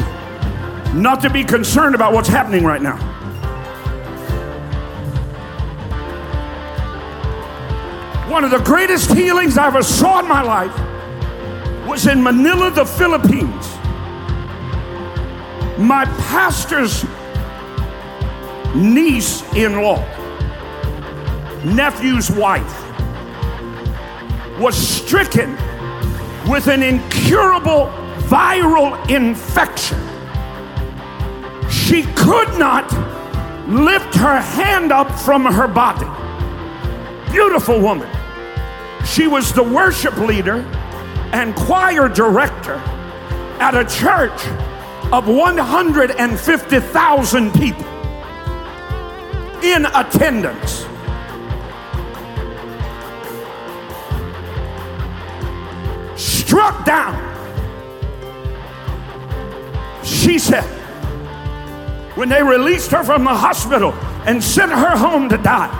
not 0.94 1.20
to 1.22 1.30
be 1.30 1.42
concerned 1.42 1.96
about 1.96 2.12
what's 2.12 2.28
happening 2.28 2.62
right 2.62 2.80
now. 2.80 2.96
One 8.30 8.44
of 8.44 8.52
the 8.52 8.60
greatest 8.60 9.10
healings 9.10 9.58
I 9.58 9.66
ever 9.66 9.82
saw 9.82 10.20
in 10.20 10.28
my 10.28 10.42
life 10.42 11.88
was 11.88 12.06
in 12.06 12.22
Manila, 12.22 12.70
the 12.70 12.84
Philippines. 12.84 13.66
My 15.76 16.04
pastor's 16.28 17.04
niece 18.76 19.42
in 19.54 19.82
law, 19.82 19.98
nephew's 21.64 22.30
wife, 22.30 22.80
was 24.60 24.76
stricken 24.76 25.50
with 26.48 26.68
an 26.68 26.84
incurable 26.84 27.92
viral 28.32 28.96
infection. 29.10 29.98
She 31.68 32.04
could 32.14 32.48
not 32.58 32.90
lift 33.68 34.14
her 34.14 34.40
hand 34.40 34.90
up 34.90 35.10
from 35.20 35.44
her 35.44 35.68
body. 35.68 36.06
Beautiful 37.30 37.78
woman. 37.78 38.08
She 39.04 39.26
was 39.26 39.52
the 39.52 39.62
worship 39.62 40.16
leader 40.16 40.64
and 41.34 41.54
choir 41.54 42.08
director 42.08 42.76
at 43.60 43.74
a 43.74 43.84
church 43.84 44.46
of 45.12 45.28
150,000 45.28 47.52
people 47.52 47.84
in 49.62 49.84
attendance. 49.84 50.86
Struck 56.16 56.86
down. 56.86 57.31
She 60.12 60.38
said, 60.38 60.64
when 62.16 62.28
they 62.28 62.42
released 62.42 62.90
her 62.90 63.02
from 63.02 63.24
the 63.24 63.34
hospital 63.34 63.92
and 64.26 64.44
sent 64.44 64.70
her 64.70 64.96
home 64.96 65.28
to 65.30 65.38
die, 65.38 65.72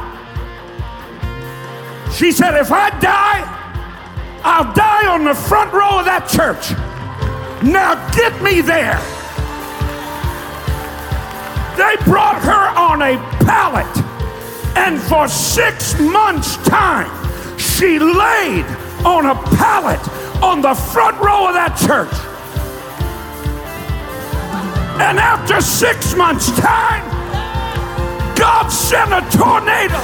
she 2.13 2.33
said, 2.33 2.59
if 2.59 2.73
I 2.73 2.91
die, 2.99 4.41
I'll 4.43 4.73
die 4.75 5.07
on 5.07 5.25
the 5.25 5.35
front 5.35 5.73
row 5.73 6.01
of 6.01 6.07
that 6.07 6.29
church. 6.29 6.73
Now 7.63 7.95
get 8.11 8.33
me 8.43 8.61
there. 8.63 8.99
They 11.77 11.97
brought 12.05 12.43
her 12.43 12.65
on 12.79 13.03
a 13.03 13.17
pallet, 13.45 13.87
and 14.77 15.01
for 15.01 15.29
six 15.29 15.99
months' 16.01 16.57
time, 16.67 17.11
she 17.59 17.99
laid 17.99 18.65
on 19.07 19.27
a 19.27 19.35
pallet 19.57 20.01
on 20.43 20.63
the 20.63 20.75
front 20.75 21.21
row 21.21 21.49
of 21.49 21.55
that 21.55 21.77
church. 21.87 22.32
And 25.03 25.19
after 25.19 25.61
six 25.61 26.15
months' 26.15 26.51
time, 26.61 27.05
God 28.37 28.69
sent 28.69 29.13
a 29.13 29.21
tornado 29.37 29.99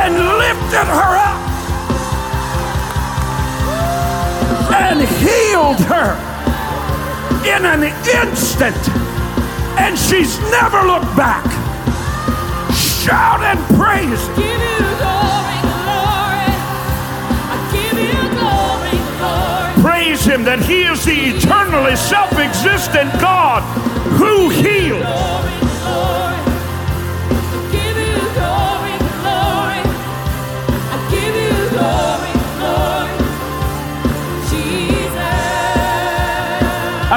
and 0.00 0.14
lifted 0.42 0.88
her 0.88 1.12
up 1.16 1.40
and 4.72 5.00
healed 5.20 5.80
her 5.92 6.16
in 7.44 7.64
an 7.66 7.82
instant. 8.22 8.76
And 9.78 9.98
she's 9.98 10.38
never 10.50 10.80
looked 10.82 11.14
back. 11.16 11.44
Shout 12.74 13.40
and 13.42 13.58
praise. 13.76 14.22
Give 14.36 14.60
you 14.68 14.84
glory, 15.00 15.58
glory. 15.84 16.48
I 17.48 17.56
give 17.72 17.98
you 17.98 18.20
glory, 18.36 18.96
glory. 19.18 19.82
Praise 19.82 20.24
Him 20.24 20.44
that 20.44 20.60
He 20.60 20.82
is 20.82 21.04
the 21.04 21.12
eternally 21.12 21.96
self 21.96 22.32
existent 22.32 23.12
God 23.20 23.29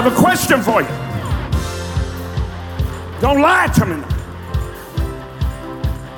have 0.03 0.11
a 0.11 0.19
question 0.19 0.61
for 0.61 0.81
you. 0.81 0.87
Don't 3.21 3.39
lie 3.39 3.67
to 3.75 3.85
me. 3.85 4.03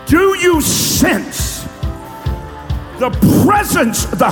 Do 0.08 0.36
you 0.40 0.60
sense 0.60 1.64
the 2.98 3.12
presence, 3.46 4.06
the, 4.06 4.32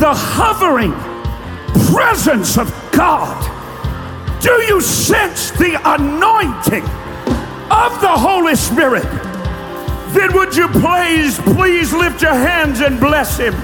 the 0.00 0.12
hovering 0.12 0.92
presence 1.92 2.58
of 2.58 2.68
God? 2.90 3.38
Do 4.42 4.52
you 4.62 4.80
sense 4.80 5.52
the 5.52 5.80
anointing 5.84 6.82
of 7.70 8.00
the 8.00 8.08
Holy 8.08 8.56
Spirit? 8.56 9.04
Then 10.12 10.32
would 10.34 10.56
you 10.56 10.66
please, 10.68 11.38
please 11.38 11.92
lift 11.92 12.20
your 12.22 12.34
hands 12.34 12.80
and 12.80 12.98
bless 12.98 13.38
Him? 13.38 13.54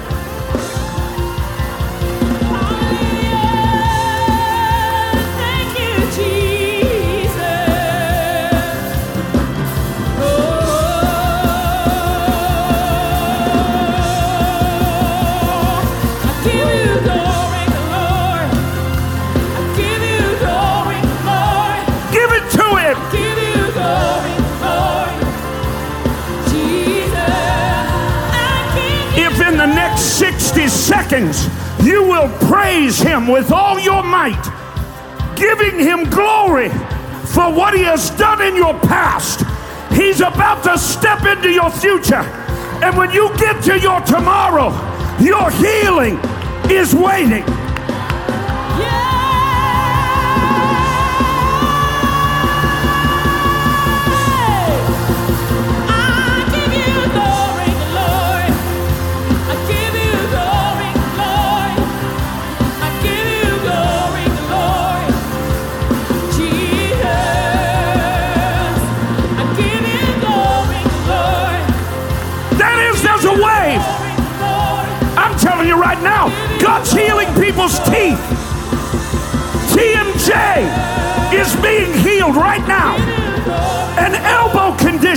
Seconds, 31.08 31.48
you 31.84 32.02
will 32.02 32.28
praise 32.48 32.98
Him 32.98 33.28
with 33.28 33.52
all 33.52 33.78
your 33.78 34.02
might, 34.02 34.42
giving 35.36 35.78
Him 35.78 36.08
glory 36.10 36.68
for 36.68 37.52
what 37.52 37.74
He 37.74 37.82
has 37.82 38.10
done 38.10 38.42
in 38.42 38.56
your 38.56 38.74
past. 38.80 39.44
He's 39.92 40.20
about 40.20 40.64
to 40.64 40.76
step 40.76 41.24
into 41.24 41.50
your 41.50 41.70
future. 41.70 42.24
And 42.82 42.96
when 42.96 43.12
you 43.12 43.28
get 43.36 43.62
to 43.64 43.78
your 43.78 44.00
tomorrow, 44.00 44.70
your 45.20 45.50
healing 45.52 46.18
is 46.70 46.94
waiting. 46.94 47.44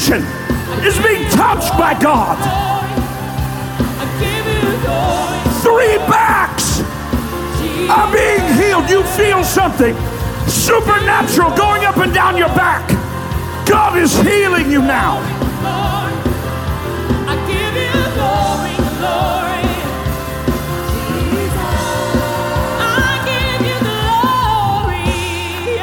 Condition 0.10 0.86
is 0.86 0.98
being 1.04 1.30
touched 1.30 1.72
by 1.78 1.98
God. 2.00 2.38
Three 5.62 5.98
backs 6.10 6.82
are 7.90 8.12
being 8.12 8.42
healed. 8.54 8.90
You 8.90 9.04
feel 9.16 9.44
something 9.44 9.96
supernatural 10.48 11.56
going 11.56 11.86
up 11.86 11.98
and 11.98 12.14
down 12.14 12.38
your 12.38 12.50
back. 12.50 12.88
God 13.68 13.98
is 13.98 14.16
healing 14.22 14.72
you 14.72 14.82
now. 14.82 15.20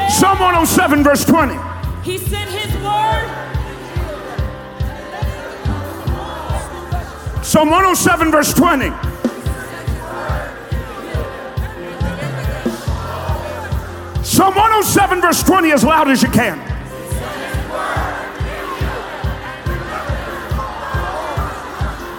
Psalm 0.09 0.39
107, 0.39 1.03
verse 1.03 1.23
20. 1.23 1.66
Psalm 7.57 7.71
107, 7.71 8.31
verse 8.31 8.53
20. 8.53 8.89
Psalm 14.23 14.53
107, 14.53 15.21
verse 15.21 15.41
20, 15.41 15.71
as 15.71 15.83
loud 15.83 16.07
as 16.07 16.21
you 16.21 16.29
can. 16.29 16.59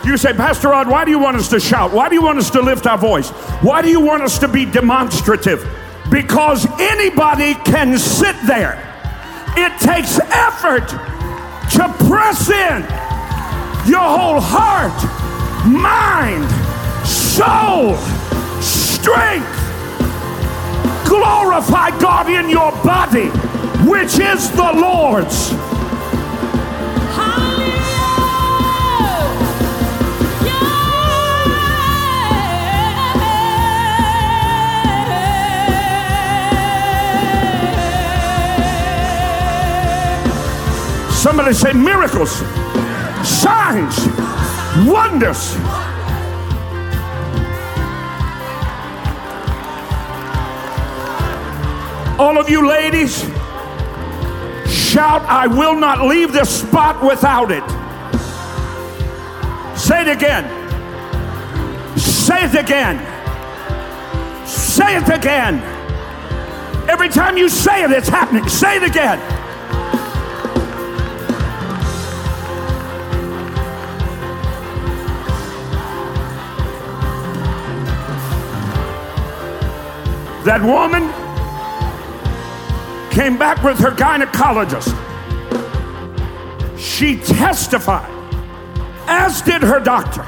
You 0.05 0.17
say, 0.17 0.33
Pastor 0.33 0.71
Rod, 0.71 0.89
why 0.89 1.05
do 1.05 1.13
you 1.13 1.21
want 1.21 1.37
us 1.37 1.49
to 1.51 1.61
shout? 1.61 1.93
Why 1.93 2.09
do 2.09 2.17
you 2.17 2.23
want 2.23 2.41
us 2.41 2.51
to 2.51 2.61
lift 2.61 2.89
our 2.89 2.99
voice? 2.99 3.29
Why 3.61 3.81
do 3.81 3.91
you 3.91 4.01
want 4.01 4.25
us 4.25 4.41
to 4.41 4.49
be 4.49 4.65
demonstrative? 4.65 5.65
Because 6.11 6.67
anybody 6.81 7.55
can 7.55 7.97
sit 7.97 8.35
there. 8.45 8.75
It 9.57 9.79
takes 9.79 10.19
effort 10.19 10.89
to 10.89 12.07
press 12.09 12.51
in 12.51 12.83
your 13.89 14.01
whole 14.01 14.41
heart, 14.41 15.18
mind, 15.67 16.45
soul, 17.07 17.97
strength. 18.61 19.47
Glorify 21.07 21.91
God 21.99 22.29
in 22.31 22.51
your 22.51 22.73
body, 22.85 23.29
which 23.89 24.19
is 24.19 24.51
the 24.51 24.73
Lord's. 24.75 25.55
Somebody 41.19 41.53
say 41.53 41.73
miracles, 41.73 42.31
signs, 43.27 43.97
wonders. 44.87 45.57
All 52.19 52.37
of 52.37 52.51
you 52.51 52.69
ladies, 52.69 53.21
shout, 54.69 55.23
I 55.23 55.47
will 55.47 55.77
not 55.77 56.05
leave 56.07 56.33
this 56.33 56.61
spot 56.63 57.03
without 57.03 57.53
it. 57.53 57.63
Say 59.79 60.03
it 60.03 60.09
again. 60.09 60.45
Say 61.97 62.45
it 62.45 62.55
again. 62.55 62.99
Say 64.47 64.97
it 64.97 65.09
again. 65.09 65.63
Every 66.89 67.09
time 67.09 67.37
you 67.37 67.49
say 67.49 67.85
it, 67.85 67.91
it's 67.93 68.09
happening. 68.09 68.49
Say 68.49 68.77
it 68.77 68.83
again. 68.83 69.38
That 80.49 80.63
woman 80.63 81.03
came 83.11 83.37
back 83.37 83.63
with 83.63 83.79
her 83.81 83.91
gynecologist. 83.91 84.97
She 86.79 87.19
testified, 87.19 88.09
as 89.07 89.43
did 89.43 89.61
her 89.61 89.79
doctor, 89.79 90.23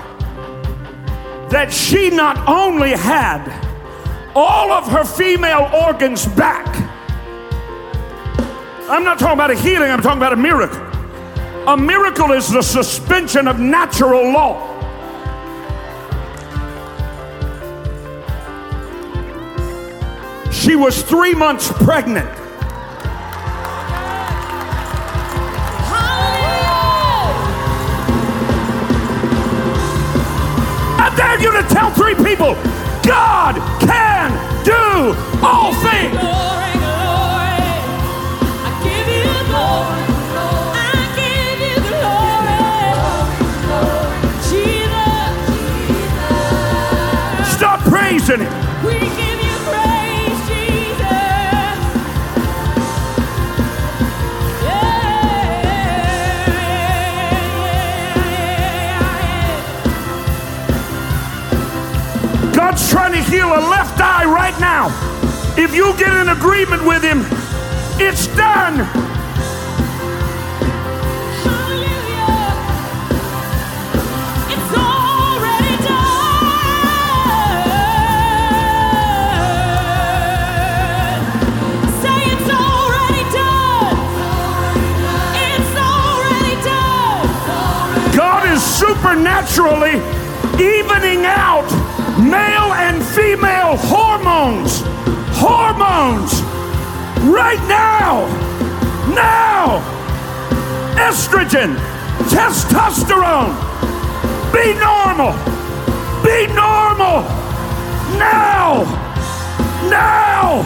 that 1.49 1.73
she 1.73 2.11
not 2.11 2.37
only 2.47 2.91
had 2.91 3.49
all 4.35 4.71
of 4.73 4.87
her 4.89 5.05
female 5.05 5.71
organs 5.87 6.27
back. 6.27 6.67
I'm 8.91 9.05
not 9.05 9.19
talking 9.19 9.39
about 9.39 9.51
a 9.51 9.55
healing, 9.55 9.91
I'm 9.91 10.03
talking 10.03 10.19
about 10.19 10.35
a 10.35 10.37
miracle. 10.37 10.87
A 11.67 11.79
miracle 11.79 12.33
is 12.33 12.51
the 12.51 12.61
suspension 12.61 13.49
of 13.49 13.59
natural 13.59 14.31
law. 14.31 14.80
She 20.61 20.77
was 20.77 21.03
three 21.03 21.35
months 21.35 21.73
pregnant. 21.73 22.29
I 31.01 31.11
dare 31.17 31.41
you 31.41 31.51
to 31.53 31.63
tell 31.75 31.91
three 31.93 32.15
people 32.15 32.57
God 33.03 33.57
can 33.81 34.33
do 34.63 35.17
all 35.43 35.73
things. 35.73 36.13
Glory, 36.21 36.73
glory. 36.77 37.57
I 38.61 38.71
give 38.85 39.09
you 39.17 39.33
glory. 39.49 40.05
I 40.77 40.93
give 41.17 41.61
you 41.65 41.81
glory. 41.89 42.61
Jesus. 47.41 47.57
Stop 47.57 47.81
praising 47.81 48.41
Him. 48.41 49.30
To 63.23 63.31
heal 63.31 63.49
a 63.49 63.63
left 63.69 64.01
eye 64.01 64.25
right 64.25 64.59
now. 64.61 64.89
If 65.57 65.75
you 65.75 65.97
get 65.99 66.13
in 66.21 66.29
agreement 66.29 66.85
with 66.85 67.03
Him, 67.03 67.25
it's 67.99 68.27
done. 68.29 68.79
Hallelujah. 71.45 72.55
It's 74.49 74.73
already 74.77 75.77
done. 75.85 76.61
Say 82.01 82.21
it's 82.33 82.51
already 82.51 83.25
done. 83.37 83.99
It's 85.51 85.75
already 85.77 86.57
done. 86.65 88.17
God 88.17 88.43
is 88.51 88.63
supernaturally 88.63 89.97
evening 90.63 91.27
out 91.27 91.90
male 92.31 92.73
and 92.87 93.03
female 93.03 93.77
hormones. 93.77 94.83
Hormones. 95.37 96.33
Right 97.27 97.63
now. 97.69 98.27
Now. 99.15 99.81
Estrogen. 100.97 101.77
Testosterone. 102.31 103.55
Be 104.53 104.75
normal. 104.75 105.33
Be 106.23 106.47
normal. 106.55 107.23
Now! 108.19 108.85
Now! 109.89 110.63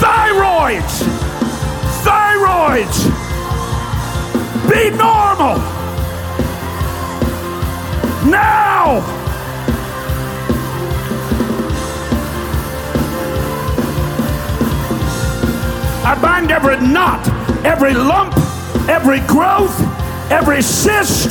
Thyroids! 0.00 1.02
Thyroids! 2.02 3.27
Be 4.68 4.90
normal! 4.90 5.56
Now! 8.28 9.00
I 16.04 16.18
bind 16.20 16.50
every 16.50 16.76
knot, 16.86 17.26
every 17.64 17.94
lump, 17.94 18.36
every 18.88 19.20
growth, 19.20 19.74
every 20.30 20.60
cyst. 20.60 21.30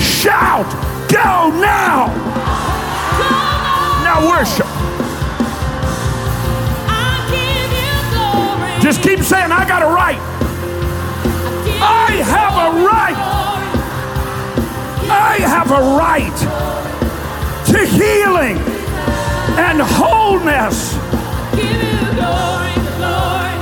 Shout, 0.00 0.66
go 1.08 1.50
now! 1.60 2.06
Now 4.02 4.28
worship. 4.28 4.66
I 6.88 7.28
give 7.30 7.70
you 7.78 7.94
glory. 8.12 8.82
Just 8.82 9.02
keep 9.02 9.20
saying, 9.20 9.52
I 9.52 9.64
got 9.68 9.82
a 9.82 9.86
right. 9.86 10.27
I 11.80 12.10
have 12.24 12.54
a 12.54 12.70
right. 12.84 13.18
I 15.10 15.38
have 15.40 15.70
a 15.70 15.80
right 15.96 16.38
to 17.66 17.78
healing 17.86 18.58
and 19.58 19.80
wholeness. 19.80 20.94
Give 21.54 21.82
you 21.82 21.98
glory, 22.14 22.74
glory. 22.98 23.56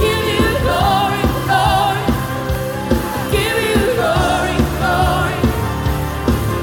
Give 0.00 0.24
you 0.34 0.46
glory, 0.64 1.22
glory. 1.46 2.04
Give 3.30 3.58
you 3.70 3.80
glory, 3.96 4.56
glory. 4.78 5.38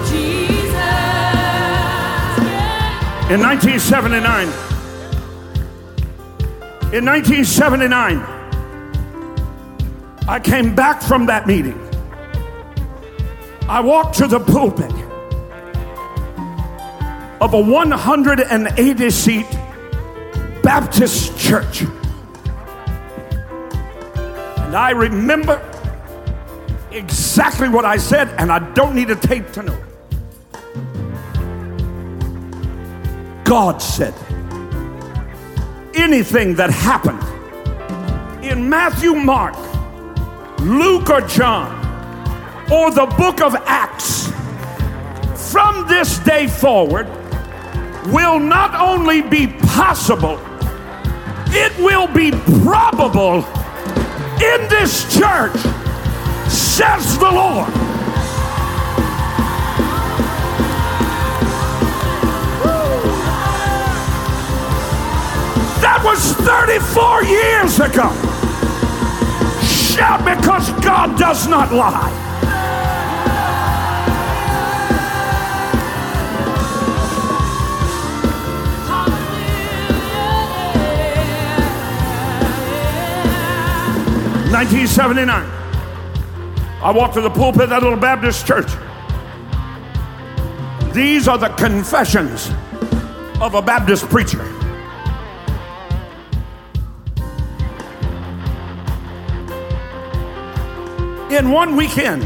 Jesus. 0.10 0.92
In 3.32 3.40
1979, 3.42 4.48
in 6.94 7.04
1979, 7.06 8.37
I 10.28 10.40
came 10.40 10.76
back 10.76 11.02
from 11.02 11.26
that 11.28 11.48
meeting. 11.48 11.80
I 13.70 13.80
walked 13.80 14.18
to 14.18 14.28
the 14.28 14.40
pulpit 14.40 14.92
of 17.40 17.54
a 17.54 17.62
180 17.62 19.10
seat 19.10 19.48
Baptist 20.64 21.38
church. 21.38 21.84
And 24.58 24.76
I 24.76 24.92
remember 24.92 25.62
exactly 26.92 27.70
what 27.70 27.86
I 27.86 27.96
said, 27.96 28.28
and 28.38 28.52
I 28.52 28.60
don't 28.74 28.96
need 28.96 29.10
a 29.10 29.16
tape 29.16 29.50
to 29.54 29.64
know. 29.64 29.78
God 33.46 33.82
said, 33.82 34.14
anything 35.94 36.56
that 36.56 36.70
happened 36.70 37.24
in 38.44 38.70
Matthew, 38.70 39.14
Mark, 39.14 39.56
Luke, 40.68 41.10
or 41.10 41.22
John, 41.22 41.74
or 42.70 42.92
the 42.92 43.06
book 43.18 43.40
of 43.40 43.56
Acts 43.66 44.28
from 45.50 45.88
this 45.88 46.20
day 46.20 46.48
forward 46.48 47.08
will 48.08 48.38
not 48.38 48.76
only 48.76 49.22
be 49.22 49.48
possible, 49.48 50.38
it 51.52 51.76
will 51.78 52.08
be 52.08 52.32
probable 52.64 53.46
in 54.44 54.68
this 54.68 55.04
church, 55.18 55.56
says 56.50 57.18
the 57.18 57.32
Lord. 57.32 57.72
That 65.80 66.02
was 66.04 66.34
34 66.34 67.24
years 67.24 67.80
ago. 67.80 68.37
Shout 69.98 70.24
because 70.24 70.70
God 70.86 71.18
does 71.18 71.48
not 71.48 71.74
lie. 71.74 72.28
1979. 84.52 85.46
I 86.82 86.92
walked 86.92 87.16
to 87.16 87.22
the 87.22 87.30
pulpit 87.30 87.64
of 87.64 87.70
that 87.70 87.82
little 87.82 87.98
Baptist 87.98 88.46
church. 88.46 88.72
These 90.94 91.28
are 91.28 91.38
the 91.38 91.50
confessions 91.50 92.50
of 93.42 93.56
a 93.56 93.62
Baptist 93.62 94.06
preacher. 94.10 94.57
In 101.38 101.52
one 101.52 101.76
weekend, 101.76 102.24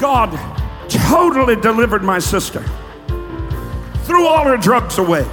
God 0.00 0.30
totally 0.88 1.56
delivered 1.56 2.02
my 2.02 2.18
sister, 2.18 2.64
threw 4.04 4.26
all 4.26 4.44
her 4.44 4.56
drugs 4.56 4.98
away. 4.98 5.26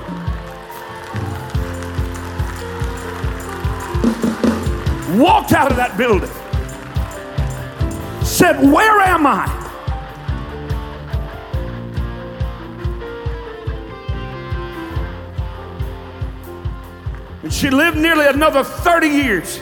walked 5.17 5.53
out 5.53 5.71
of 5.71 5.77
that 5.77 5.97
building, 5.97 6.29
said, 8.23 8.61
Where 8.71 8.99
am 8.99 9.25
I? 9.25 9.53
And 17.43 17.53
she 17.53 17.69
lived 17.69 17.97
nearly 17.97 18.27
another 18.27 18.63
30 18.63 19.07
years, 19.07 19.59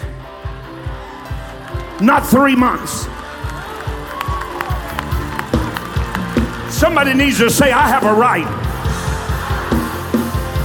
not 2.01 2.25
three 2.25 2.55
months. 2.55 3.07
Somebody 6.73 7.13
needs 7.13 7.37
to 7.39 7.49
say, 7.49 7.71
I 7.71 7.87
have 7.87 8.03
a 8.03 8.13
right. 8.13 8.63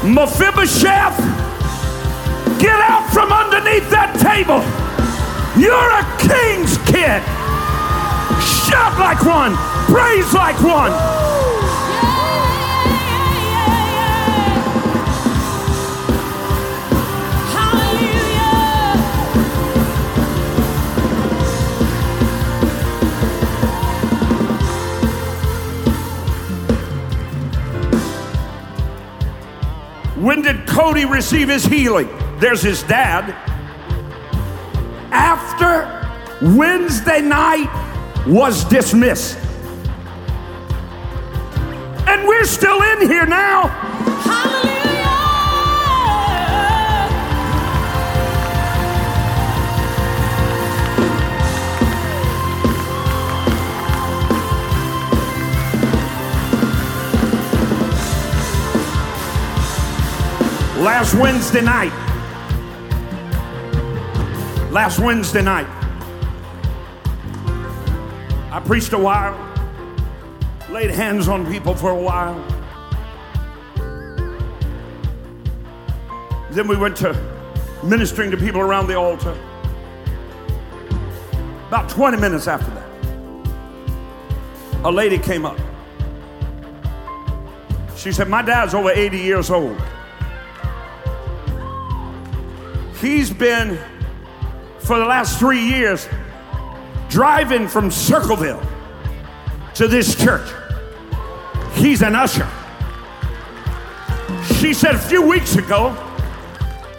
Mephibosheth, 0.05 1.41
Get 2.61 2.77
out 2.77 3.09
from 3.11 3.33
underneath 3.33 3.89
that 3.89 4.13
table. 4.21 4.61
You're 5.57 5.73
a 5.97 6.05
king's 6.21 6.77
kid. 6.85 7.25
Shout 8.69 9.01
like 9.01 9.25
one, 9.25 9.57
praise 9.89 10.29
like 10.35 10.61
one. 10.61 10.93
When 30.31 30.43
did 30.43 30.65
Cody 30.65 31.07
receive 31.07 31.49
his 31.49 31.65
healing? 31.65 32.09
There's 32.39 32.63
his 32.63 32.85
dad. 32.85 33.31
After 35.11 35.91
Wednesday 36.57 37.21
night 37.21 37.69
was 38.29 38.65
dismissed. 38.67 39.37
And 42.07 42.29
we're 42.29 42.45
still 42.45 42.81
in 42.81 43.09
here 43.11 43.27
now. 43.27 43.70
Last 60.81 61.15
Wednesday 61.15 61.61
night. 61.61 61.93
Last 64.73 64.99
Wednesday 64.99 65.43
night. 65.43 65.67
I 68.51 68.63
preached 68.65 68.95
a 68.95 68.99
while, 68.99 69.37
laid 70.71 70.91
hands 70.91 71.29
on 71.29 71.45
people 71.53 71.75
for 71.75 71.91
a 71.91 71.95
while. 71.95 72.35
Then 76.53 76.67
we 76.67 76.79
went 76.79 76.97
to 76.97 77.13
ministering 77.85 78.31
to 78.31 78.39
people 78.39 78.63
around 78.63 78.87
the 78.87 78.97
altar. 78.97 79.39
About 81.69 81.91
20 81.91 82.17
minutes 82.17 82.49
after 82.49 82.71
that, 82.71 82.89
a 84.85 84.91
lady 84.91 85.19
came 85.19 85.45
up. 85.45 85.59
She 87.97 88.13
said, 88.13 88.31
My 88.31 88.41
dad's 88.41 88.73
over 88.73 88.91
80 88.91 89.19
years 89.19 89.51
old. 89.51 89.79
He's 93.01 93.31
been, 93.31 93.79
for 94.81 94.99
the 94.99 95.07
last 95.07 95.39
three 95.39 95.65
years, 95.65 96.07
driving 97.09 97.67
from 97.67 97.91
Circleville 97.91 98.63
to 99.75 99.89
this 99.89 100.15
church. 100.15 100.49
He's 101.73 102.03
an 102.03 102.15
usher. 102.15 102.47
She 104.59 104.75
said 104.75 104.95
a 104.97 104.99
few 104.99 105.27
weeks 105.27 105.57
ago, 105.57 105.97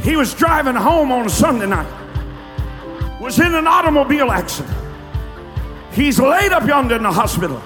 he 0.01 0.15
was 0.15 0.33
driving 0.33 0.73
home 0.73 1.11
on 1.11 1.27
a 1.27 1.29
Sunday 1.29 1.67
night, 1.67 1.87
was 3.21 3.39
in 3.39 3.53
an 3.53 3.67
automobile 3.67 4.31
accident. 4.31 4.75
He's 5.91 6.19
laid 6.19 6.51
up 6.51 6.67
yonder 6.67 6.95
in 6.95 7.03
the 7.03 7.11
hospital 7.11 7.61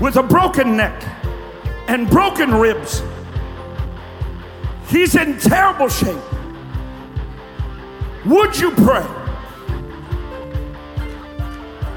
with 0.00 0.16
a 0.16 0.22
broken 0.22 0.76
neck 0.76 1.02
and 1.88 2.10
broken 2.10 2.52
ribs. 2.52 3.02
He's 4.88 5.14
in 5.14 5.38
terrible 5.38 5.88
shape. 5.88 6.18
Would 8.28 8.58
you 8.58 8.70
pray? 8.72 9.06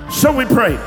So 0.10 0.32
we 0.32 0.46
pray. 0.46 0.78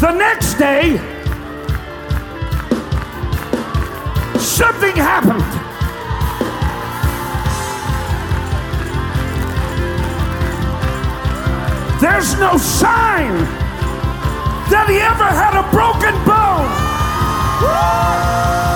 The 0.00 0.10
next 0.10 0.54
day, 0.54 0.96
something 4.36 4.96
happened. 4.96 5.44
There's 12.00 12.36
no 12.40 12.56
sign 12.56 13.63
that 14.74 14.90
he 14.90 14.98
ever 14.98 15.30
had 15.30 15.54
a 15.54 15.62
broken 15.70 16.14
bone. 16.26 16.66
Give 17.62 18.73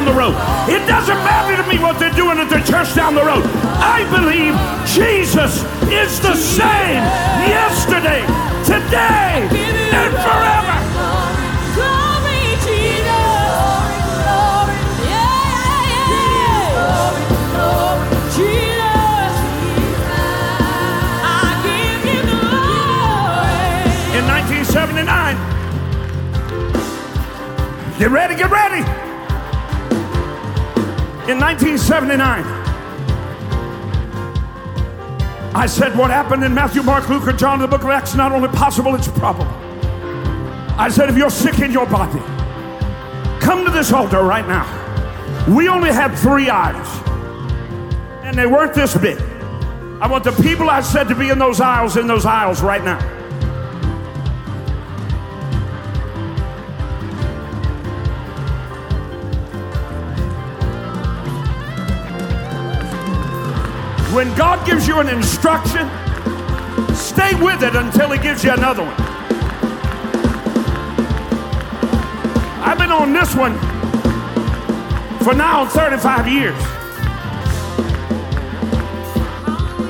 down 0.00 0.14
the 0.14 0.18
road. 0.18 0.34
It 0.68 0.86
doesn't 0.86 1.18
matter 1.24 1.62
to 1.62 1.68
me 1.68 1.78
what 1.78 1.98
they're 1.98 2.10
doing 2.12 2.38
at 2.38 2.48
the 2.48 2.60
church 2.60 2.94
down 2.94 3.14
the 3.14 3.24
road. 3.24 3.44
I 3.76 4.04
believe 4.08 4.54
Jesus 4.88 5.62
is 5.92 6.20
the 6.20 6.34
same 6.34 7.04
yesterday, 7.44 8.24
today, 8.64 9.48
and 9.92 10.14
forever. 10.24 10.76
Glory, 11.76 12.56
Jesus. 12.64 13.04
Yeah, 15.04 15.92
yeah. 15.92 16.80
Jesus. 18.36 19.34
I 21.28 21.60
give 21.66 22.02
you 22.08 22.22
glory. 22.24 24.16
In 24.16 24.24
1979, 24.24 25.36
get 27.98 28.10
ready, 28.10 28.34
get 28.34 28.50
ready. 28.50 28.89
In 31.30 31.38
1979, 31.38 32.42
I 35.54 35.66
said 35.66 35.96
what 35.96 36.10
happened 36.10 36.42
in 36.42 36.52
Matthew, 36.52 36.82
Mark, 36.82 37.08
Luke, 37.08 37.24
or 37.28 37.32
John, 37.32 37.60
the 37.60 37.68
book 37.68 37.84
of 37.84 37.90
Acts, 37.90 38.16
not 38.16 38.32
only 38.32 38.48
possible, 38.48 38.96
it's 38.96 39.06
probable. 39.06 39.52
I 40.76 40.88
said, 40.90 41.08
if 41.08 41.16
you're 41.16 41.30
sick 41.30 41.60
in 41.60 41.70
your 41.70 41.86
body, 41.86 42.18
come 43.40 43.64
to 43.64 43.70
this 43.70 43.92
altar 43.92 44.24
right 44.24 44.44
now. 44.48 44.66
We 45.54 45.68
only 45.68 45.92
had 45.92 46.16
three 46.16 46.48
aisles, 46.48 46.88
and 48.24 48.36
they 48.36 48.46
weren't 48.46 48.74
this 48.74 48.96
big. 48.96 49.20
I 50.00 50.08
want 50.08 50.24
the 50.24 50.32
people 50.32 50.68
I 50.68 50.80
said 50.80 51.06
to 51.10 51.14
be 51.14 51.28
in 51.28 51.38
those 51.38 51.60
aisles 51.60 51.96
in 51.96 52.08
those 52.08 52.26
aisles 52.26 52.60
right 52.60 52.82
now. 52.82 52.98
When 64.12 64.34
God 64.34 64.66
gives 64.66 64.88
you 64.88 64.98
an 64.98 65.08
instruction, 65.08 65.88
stay 66.96 67.32
with 67.40 67.62
it 67.62 67.76
until 67.76 68.10
He 68.10 68.18
gives 68.18 68.42
you 68.42 68.52
another 68.52 68.82
one. 68.82 68.94
I've 72.60 72.76
been 72.76 72.90
on 72.90 73.12
this 73.12 73.36
one 73.36 73.56
for 75.22 75.32
now 75.32 75.64
35 75.64 76.26
years. 76.26 76.56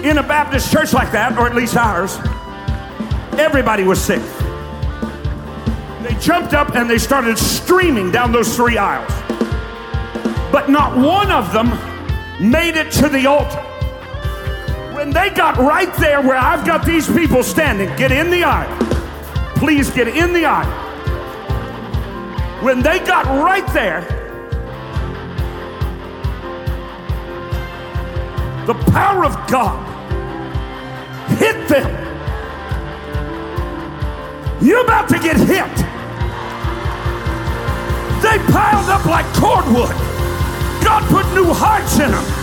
In 0.04 0.18
a 0.18 0.22
Baptist 0.22 0.70
church 0.70 0.92
like 0.92 1.10
that, 1.12 1.38
or 1.38 1.46
at 1.46 1.54
least 1.54 1.78
ours, 1.78 2.18
everybody 3.38 3.84
was 3.84 3.98
sick. 3.98 4.20
They 6.02 6.14
jumped 6.20 6.52
up 6.52 6.74
and 6.74 6.90
they 6.90 6.98
started 6.98 7.38
streaming 7.38 8.10
down 8.10 8.32
those 8.32 8.54
three 8.54 8.76
aisles. 8.76 9.12
But 10.52 10.68
not 10.68 10.94
one 10.94 11.30
of 11.30 11.54
them 11.54 11.70
made 12.38 12.76
it 12.76 12.92
to 12.92 13.08
the 13.08 13.24
altar. 13.24 13.68
They 15.12 15.30
got 15.30 15.58
right 15.58 15.92
there 15.96 16.22
where 16.22 16.36
I've 16.36 16.64
got 16.64 16.86
these 16.86 17.10
people 17.10 17.42
standing, 17.42 17.88
get 17.96 18.12
in 18.12 18.30
the 18.30 18.44
aisle. 18.44 18.76
Please 19.56 19.90
get 19.90 20.08
in 20.08 20.32
the 20.32 20.44
aisle. 20.44 20.88
When 22.62 22.80
they 22.80 23.00
got 23.00 23.26
right 23.26 23.66
there, 23.72 24.02
the 28.66 28.74
power 28.92 29.24
of 29.24 29.34
God 29.50 29.86
hit 31.38 31.68
them. 31.68 31.90
You're 34.62 34.84
about 34.84 35.08
to 35.08 35.18
get 35.18 35.36
hit. 35.36 35.76
They 38.22 38.38
piled 38.52 38.88
up 38.90 39.04
like 39.06 39.26
cordwood. 39.34 39.96
God 40.84 41.02
put 41.10 41.26
new 41.34 41.52
hearts 41.52 41.98
in 41.98 42.10
them. 42.10 42.39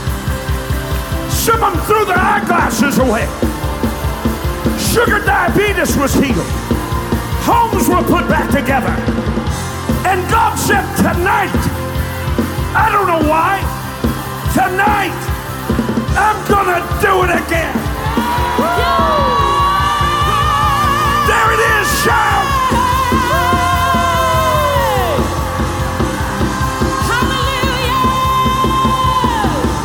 Some 1.47 1.63
of 1.63 1.71
them 1.71 1.81
threw 1.85 2.03
their 2.03 2.19
eyeglasses 2.19 2.97
away. 2.97 3.25
Sugar 4.91 5.23
diabetes 5.23 5.95
was 5.95 6.13
healed. 6.13 6.45
Homes 7.47 7.87
were 7.87 8.03
put 8.03 8.27
back 8.27 8.51
together. 8.51 8.91
And 10.03 10.29
God 10.29 10.59
said, 10.59 10.83
Tonight, 10.97 11.55
I 12.75 12.91
don't 12.91 13.07
know 13.07 13.23
why, 13.31 13.63
tonight, 14.51 15.15
I'm 16.19 16.35
gonna 16.51 16.83
do 16.99 17.23
it 17.23 17.31
again. 17.31 17.75
There 21.29 21.49
it 21.55 21.61
is, 21.63 21.87
shout! 22.03 22.43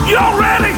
Hallelujah! 0.03 0.11
Y'all 0.11 0.41
ready? 0.41 0.72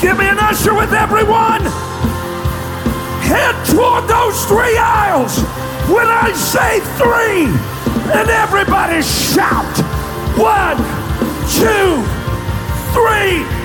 Give 0.00 0.16
me 0.16 0.26
an 0.28 0.38
usher 0.38 0.74
with 0.74 0.94
everyone. 0.94 1.60
Head 3.20 3.54
toward 3.66 4.08
those 4.08 4.46
three 4.46 4.78
aisles 4.78 5.38
when 5.92 6.06
I 6.08 6.32
say 6.32 6.80
three. 6.96 7.52
And 8.18 8.30
everybody 8.30 9.02
shout. 9.02 9.76
One, 10.38 10.78
two, 11.52 12.02
three. 12.94 13.59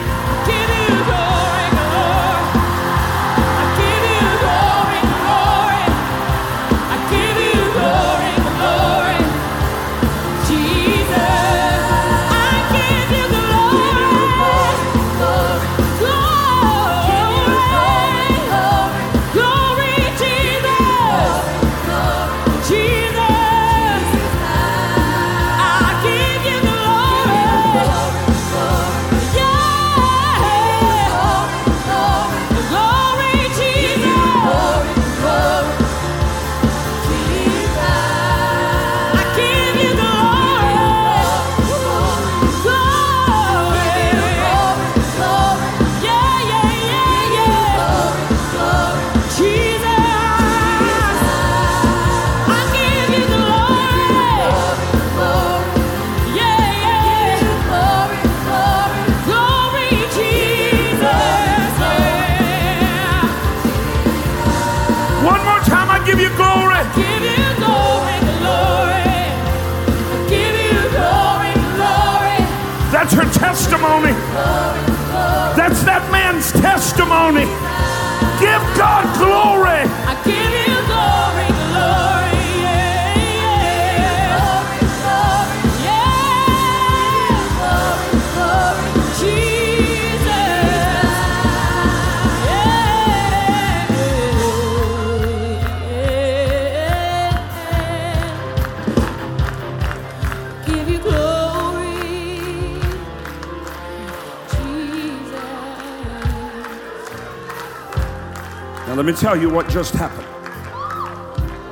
Let 109.06 109.14
me 109.14 109.22
tell 109.22 109.40
you 109.40 109.52
what 109.52 109.70
just 109.70 109.94
happened. 109.94 110.26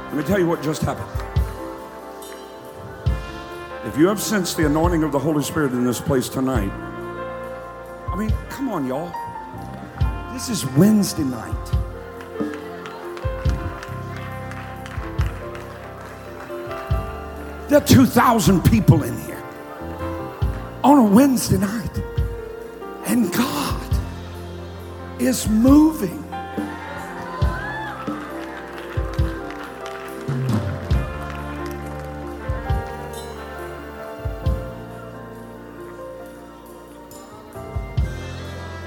Let 0.05 0.13
me 0.13 0.21
tell 0.21 0.37
you 0.37 0.45
what 0.45 0.61
just 0.61 0.83
happened. 0.83 1.09
If 3.87 3.97
you 3.97 4.07
have 4.07 4.21
sensed 4.21 4.55
the 4.55 4.67
anointing 4.67 5.01
of 5.01 5.11
the 5.11 5.17
Holy 5.17 5.41
Spirit 5.41 5.71
in 5.71 5.83
this 5.83 5.99
place 5.99 6.29
tonight, 6.29 6.71
I 8.07 8.15
mean, 8.15 8.31
come 8.49 8.69
on, 8.69 8.85
y'all. 8.85 9.11
This 10.31 10.47
is 10.47 10.63
Wednesday 10.75 11.23
night. 11.23 11.71
There 17.67 17.79
are 17.79 17.87
2,000 17.87 18.61
people 18.61 19.01
in 19.01 19.19
here 19.21 19.43
on 20.83 20.99
a 20.99 21.03
Wednesday 21.03 21.57
night, 21.57 21.97
and 23.07 23.33
God 23.33 23.81
is 25.19 25.49
moving. 25.49 26.22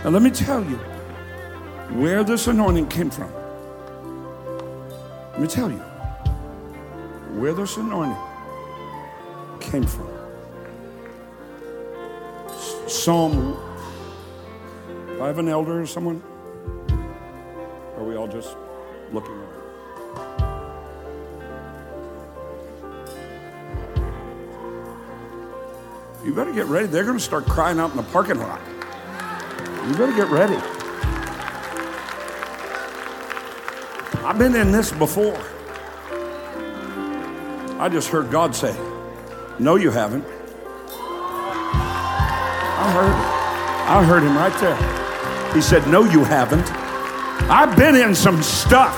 Now, 0.07 0.13
let 0.13 0.23
me 0.23 0.31
tell 0.31 0.63
you 0.63 0.77
where 1.99 2.23
this 2.23 2.47
anointing 2.47 2.87
came 2.87 3.11
from. 3.11 3.29
Let 5.33 5.41
me 5.41 5.49
tell 5.49 5.69
you 5.69 5.81
where 7.41 7.53
this 7.53 7.77
anointing 7.77 8.17
came 9.59 9.83
from. 9.83 10.09
Psalm. 12.87 13.59
Do 15.09 15.23
I 15.25 15.27
have 15.27 15.41
an 15.41 15.49
elder 15.49 15.81
or 15.81 15.87
someone? 15.87 16.23
Or 17.97 18.03
are 18.03 18.05
we 18.05 18.15
all 18.15 18.29
just 18.29 18.57
looking 19.13 19.33
around? 19.33 19.55
You 26.25 26.33
better 26.33 26.53
get 26.53 26.67
ready. 26.67 26.87
They're 26.87 27.03
going 27.03 27.19
to 27.19 27.25
start 27.25 27.47
crying 27.47 27.81
out 27.81 27.91
in 27.91 27.97
the 27.97 28.05
parking 28.05 28.39
lot. 28.39 28.61
You 29.87 29.93
better 29.93 30.13
get 30.13 30.29
ready. 30.31 30.57
I've 34.25 34.37
been 34.37 34.57
in 34.57 34.73
this 34.73 34.91
before. 34.91 35.41
I 37.79 37.89
just 37.89 38.09
heard 38.09 38.29
God 38.33 38.57
say, 38.57 38.77
No, 39.61 39.77
you 39.77 39.93
haven't. 39.93 40.25
I 42.79 42.91
heard 42.93 43.11
it. 43.11 43.37
I 43.89 44.05
heard 44.05 44.25
him 44.25 44.37
right 44.37 44.59
there. 44.61 45.55
He 45.55 45.61
said, 45.61 45.87
No, 45.87 46.03
you 46.03 46.25
haven't. 46.25 46.69
I've 47.49 47.77
been 47.77 47.95
in 47.95 48.13
some 48.13 48.43
stuff. 48.43 48.93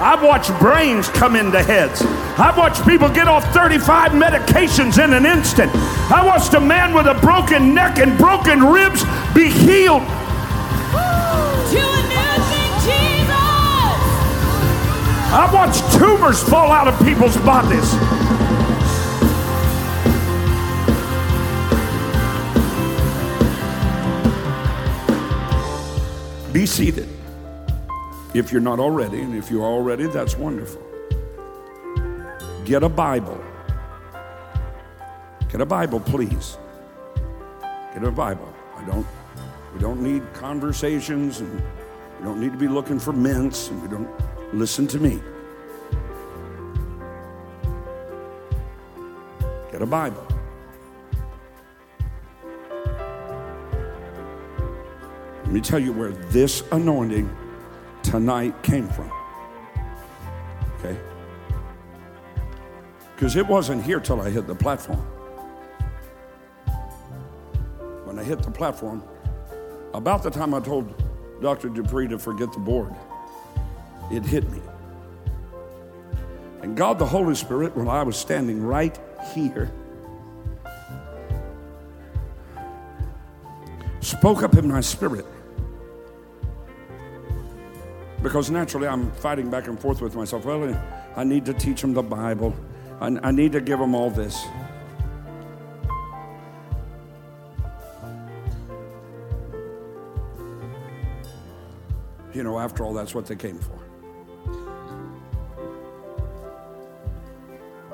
I've 0.00 0.22
watched 0.22 0.56
brains 0.60 1.08
come 1.08 1.34
into 1.34 1.60
heads. 1.62 2.00
I've 2.38 2.56
watched 2.56 2.86
people 2.86 3.08
get 3.08 3.26
off 3.26 3.44
35 3.52 4.12
medications 4.12 5.02
in 5.02 5.14
an 5.14 5.26
instant. 5.26 5.72
I 6.10 6.24
watched 6.24 6.54
a 6.54 6.60
man 6.60 6.94
with 6.94 7.06
a 7.06 7.14
broken 7.14 7.74
neck 7.74 7.98
and 7.98 8.16
broken 8.16 8.62
ribs 8.62 9.02
be 9.34 9.50
healed 9.50 10.02
To 10.02 11.78
a 11.78 12.02
new 12.12 12.32
thing, 12.50 12.72
Jesus. 12.84 13.98
I 15.34 15.50
watched 15.52 15.82
tumors 15.98 16.42
fall 16.42 16.70
out 16.70 16.88
of 16.88 16.98
people's 16.98 17.36
bodies. 17.38 17.90
Be 26.52 26.66
seated. 26.66 27.08
If 28.34 28.52
you're 28.52 28.60
not 28.60 28.78
already, 28.78 29.22
and 29.22 29.34
if 29.34 29.50
you're 29.50 29.64
already, 29.64 30.06
that's 30.06 30.36
wonderful. 30.36 30.82
Get 32.66 32.82
a 32.82 32.88
Bible. 32.90 33.42
Get 35.50 35.62
a 35.62 35.66
Bible, 35.66 36.00
please. 36.00 36.58
Get 37.94 38.04
a 38.04 38.10
Bible. 38.10 38.52
I 38.76 38.84
don't. 38.84 39.06
We 39.74 39.80
don't 39.80 40.02
need 40.02 40.22
conversations, 40.34 41.40
and 41.40 41.62
we 42.18 42.24
don't 42.24 42.40
need 42.40 42.52
to 42.52 42.58
be 42.58 42.68
looking 42.68 42.98
for 42.98 43.12
mints, 43.12 43.68
and 43.68 43.82
we 43.82 43.88
don't. 43.88 44.08
Listen 44.52 44.86
to 44.88 44.98
me. 44.98 45.18
Get 49.70 49.80
a 49.80 49.86
Bible. 49.86 50.26
Let 55.44 55.52
me 55.52 55.60
tell 55.62 55.78
you 55.78 55.92
where 55.92 56.10
this 56.10 56.62
anointing 56.72 57.34
tonight 58.02 58.62
came 58.62 58.88
from. 58.88 59.10
Okay? 60.78 60.98
Because 63.14 63.36
it 63.36 63.46
wasn't 63.46 63.82
here 63.82 64.00
till 64.00 64.20
I 64.20 64.28
hit 64.28 64.46
the 64.46 64.54
platform. 64.54 64.98
When 68.04 68.18
I 68.18 68.24
hit 68.24 68.42
the 68.42 68.50
platform, 68.50 69.02
about 69.94 70.22
the 70.22 70.30
time 70.30 70.54
I 70.54 70.60
told 70.60 70.94
Dr. 71.40 71.68
Dupree 71.68 72.08
to 72.08 72.18
forget 72.18 72.52
the 72.52 72.58
board, 72.58 72.94
it 74.10 74.24
hit 74.24 74.50
me. 74.50 74.60
And 76.62 76.76
God 76.76 76.98
the 76.98 77.06
Holy 77.06 77.34
Spirit, 77.34 77.76
when 77.76 77.88
I 77.88 78.02
was 78.02 78.16
standing 78.16 78.62
right 78.62 78.96
here, 79.34 79.70
spoke 84.00 84.42
up 84.42 84.54
in 84.56 84.68
my 84.68 84.80
spirit. 84.80 85.26
Because 88.22 88.50
naturally, 88.50 88.86
I'm 88.86 89.10
fighting 89.10 89.50
back 89.50 89.66
and 89.66 89.78
forth 89.78 90.00
with 90.00 90.14
myself. 90.14 90.44
Well, 90.44 90.80
I 91.16 91.24
need 91.24 91.44
to 91.46 91.52
teach 91.52 91.80
them 91.80 91.92
the 91.92 92.02
Bible, 92.02 92.54
I, 93.00 93.18
I 93.22 93.30
need 93.32 93.52
to 93.52 93.60
give 93.60 93.80
them 93.80 93.94
all 93.94 94.10
this. 94.10 94.46
You 102.34 102.42
know, 102.42 102.58
after 102.58 102.84
all, 102.84 102.94
that's 102.94 103.14
what 103.14 103.26
they 103.26 103.36
came 103.36 103.58
for. 103.58 103.78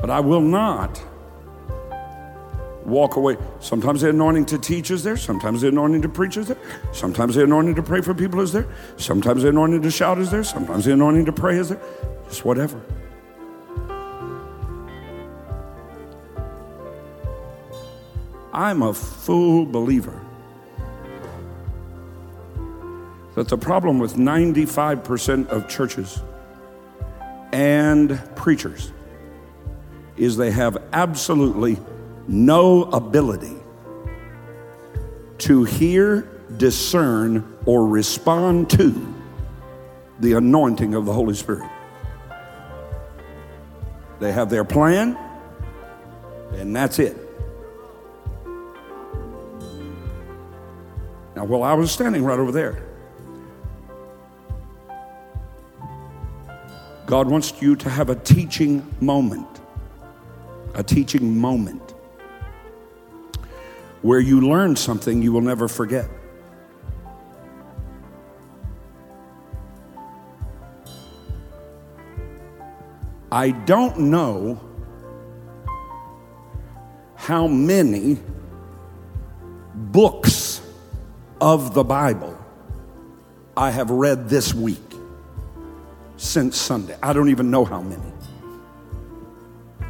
But 0.00 0.10
I 0.10 0.20
will 0.20 0.40
not 0.40 1.02
walk 2.84 3.16
away. 3.16 3.36
Sometimes 3.60 4.00
the 4.00 4.10
anointing 4.10 4.46
to 4.46 4.58
teach 4.58 4.90
is 4.90 5.02
there. 5.02 5.16
Sometimes 5.16 5.60
the 5.62 5.68
anointing 5.68 6.02
to 6.02 6.08
preach 6.08 6.36
is 6.36 6.48
there. 6.48 6.56
Sometimes 6.92 7.34
the 7.34 7.44
anointing 7.44 7.74
to 7.74 7.82
pray 7.82 8.00
for 8.00 8.14
people 8.14 8.40
is 8.40 8.52
there. 8.52 8.66
Sometimes 8.96 9.42
the 9.42 9.48
anointing 9.48 9.82
to 9.82 9.90
shout 9.90 10.18
is 10.18 10.30
there. 10.30 10.44
Sometimes 10.44 10.84
the 10.84 10.92
anointing 10.92 11.24
to 11.26 11.32
pray 11.32 11.56
is 11.56 11.70
there. 11.70 11.80
Just 12.28 12.44
whatever. 12.44 12.80
I'm 18.52 18.82
a 18.82 18.94
full 18.94 19.66
believer 19.66 20.27
that 23.38 23.46
the 23.46 23.56
problem 23.56 24.00
with 24.00 24.16
95% 24.16 25.46
of 25.46 25.68
churches 25.68 26.20
and 27.52 28.20
preachers 28.34 28.92
is 30.16 30.36
they 30.36 30.50
have 30.50 30.76
absolutely 30.92 31.78
no 32.26 32.82
ability 32.82 33.54
to 35.38 35.62
hear, 35.62 36.22
discern, 36.56 37.56
or 37.64 37.86
respond 37.86 38.70
to 38.70 39.14
the 40.18 40.32
anointing 40.32 40.96
of 40.96 41.06
the 41.06 41.12
Holy 41.12 41.34
Spirit. 41.34 41.70
They 44.18 44.32
have 44.32 44.50
their 44.50 44.64
plan, 44.64 45.16
and 46.54 46.74
that's 46.74 46.98
it. 46.98 47.16
Now, 51.36 51.44
while 51.44 51.62
I 51.62 51.74
was 51.74 51.92
standing 51.92 52.24
right 52.24 52.40
over 52.40 52.50
there, 52.50 52.88
God 57.08 57.26
wants 57.26 57.62
you 57.62 57.74
to 57.76 57.88
have 57.88 58.10
a 58.10 58.14
teaching 58.14 58.86
moment. 59.00 59.48
A 60.74 60.82
teaching 60.82 61.38
moment. 61.38 61.94
where 64.02 64.20
you 64.20 64.40
learn 64.40 64.76
something 64.76 65.22
you 65.22 65.32
will 65.32 65.40
never 65.40 65.66
forget. 65.68 66.08
I 73.30 73.50
don't 73.50 73.98
know 73.98 74.60
how 77.16 77.46
many 77.46 78.18
books 79.74 80.62
of 81.40 81.74
the 81.74 81.84
Bible 81.84 82.38
I 83.56 83.70
have 83.70 83.90
read 83.90 84.28
this 84.28 84.54
week 84.54 84.87
since 86.18 86.58
Sunday. 86.58 86.96
I 87.02 87.12
don't 87.14 87.30
even 87.30 87.50
know 87.50 87.64
how 87.64 87.80
many. 87.80 88.12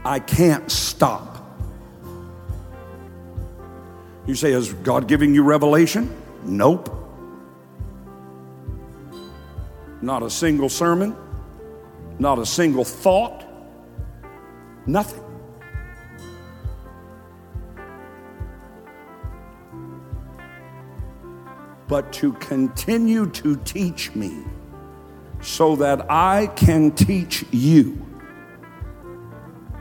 I 0.05 0.21
can't 0.21 0.71
stop. 0.71 1.37
You 4.27 4.35
say, 4.35 4.53
Is 4.53 4.73
God 4.75 5.09
giving 5.09 5.35
you 5.35 5.43
revelation? 5.43 6.15
Nope. 6.45 6.95
Not 10.01 10.23
a 10.23 10.31
single 10.31 10.69
sermon, 10.69 11.17
not 12.21 12.39
a 12.39 12.47
single 12.47 12.85
thought, 12.85 13.45
nothing. 14.87 15.25
But 21.89 22.13
to 22.13 22.35
continue 22.35 23.27
to 23.31 23.57
teach 23.57 24.15
me 24.15 24.45
so 25.41 25.77
that 25.77 26.11
I 26.11 26.49
can 26.49 26.91
teach 26.91 27.45
you. 27.51 28.05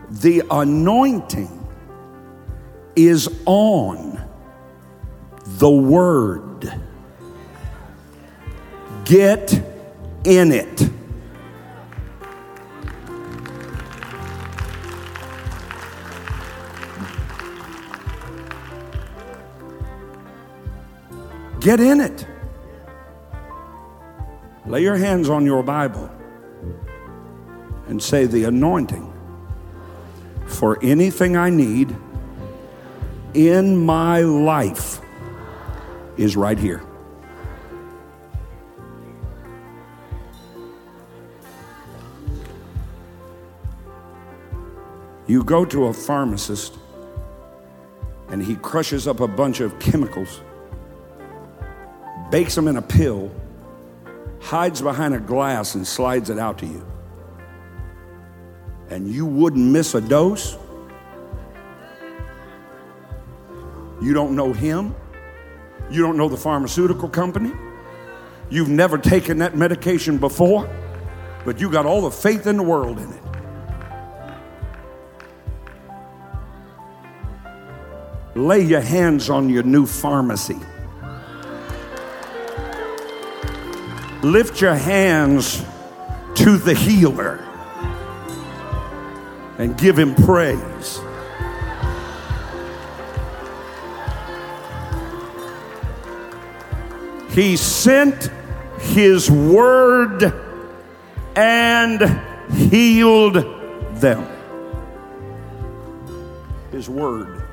The 0.10 0.44
anointing 0.50 1.68
is 2.96 3.30
on 3.46 4.20
the 5.46 5.70
Word. 5.70 6.74
Get 9.06 9.54
in 10.24 10.52
it. 10.52 10.90
Get 21.60 21.80
in 21.80 22.00
it. 22.00 22.28
Lay 24.68 24.82
your 24.82 24.98
hands 24.98 25.30
on 25.30 25.46
your 25.46 25.64
Bible 25.64 26.12
and 27.88 28.04
say, 28.04 28.26
The 28.26 28.44
anointing 28.44 29.14
for 30.46 30.78
anything 30.84 31.38
I 31.38 31.50
need 31.50 31.96
in 33.34 33.78
my 33.78 34.20
life 34.22 35.00
is 36.18 36.36
right 36.36 36.58
here. 36.58 36.84
You 45.28 45.44
go 45.44 45.64
to 45.64 45.86
a 45.86 45.94
pharmacist 45.94 46.74
and 48.30 48.44
he 48.44 48.56
crushes 48.56 49.08
up 49.08 49.22
a 49.22 49.28
bunch 49.30 49.62
of 49.62 49.80
chemicals, 49.80 50.42
bakes 52.32 52.56
them 52.56 52.68
in 52.68 52.76
a 52.76 52.82
pill, 52.82 53.32
hides 54.40 54.82
behind 54.82 55.14
a 55.14 55.20
glass 55.20 55.76
and 55.76 55.86
slides 55.86 56.30
it 56.30 56.40
out 56.40 56.58
to 56.60 56.66
you. 56.66 56.86
And 58.90 59.08
you 59.08 59.26
wouldn't 59.26 59.66
miss 59.66 59.96
a 59.96 60.02
dose? 60.02 60.58
You 64.02 64.14
don't 64.14 64.36
know 64.36 64.54
him? 64.54 64.96
You 65.90 66.02
don't 66.02 66.18
know 66.18 66.30
the 66.30 66.38
pharmaceutical 66.38 67.10
company? 67.10 67.52
You've 68.50 68.70
never 68.70 68.98
taken 68.98 69.40
that 69.40 69.56
medication 69.56 70.18
before, 70.18 70.70
but 71.44 71.60
you 71.60 71.70
got 71.70 71.86
all 71.86 72.02
the 72.02 72.12
faith 72.12 72.48
in 72.48 72.58
the 72.58 72.64
world 72.64 73.00
in 73.00 73.12
it. 73.12 73.24
Lay 78.36 78.62
your 78.62 78.82
hands 78.82 79.30
on 79.30 79.50
your 79.50 79.64
new 79.64 79.86
pharmacy. 79.86 80.60
Lift 84.24 84.62
your 84.62 84.76
hands 84.76 85.64
to 86.36 86.58
the 86.58 86.74
healer 86.74 87.44
and 89.58 89.78
give 89.78 89.98
him 89.98 90.16
praise. 90.16 91.00
He 97.32 97.56
sent 97.56 98.32
his 98.80 99.30
word 99.30 100.34
and 101.36 102.52
healed 102.52 103.36
them. 104.00 104.28
His 106.72 106.90
word. 106.90 107.44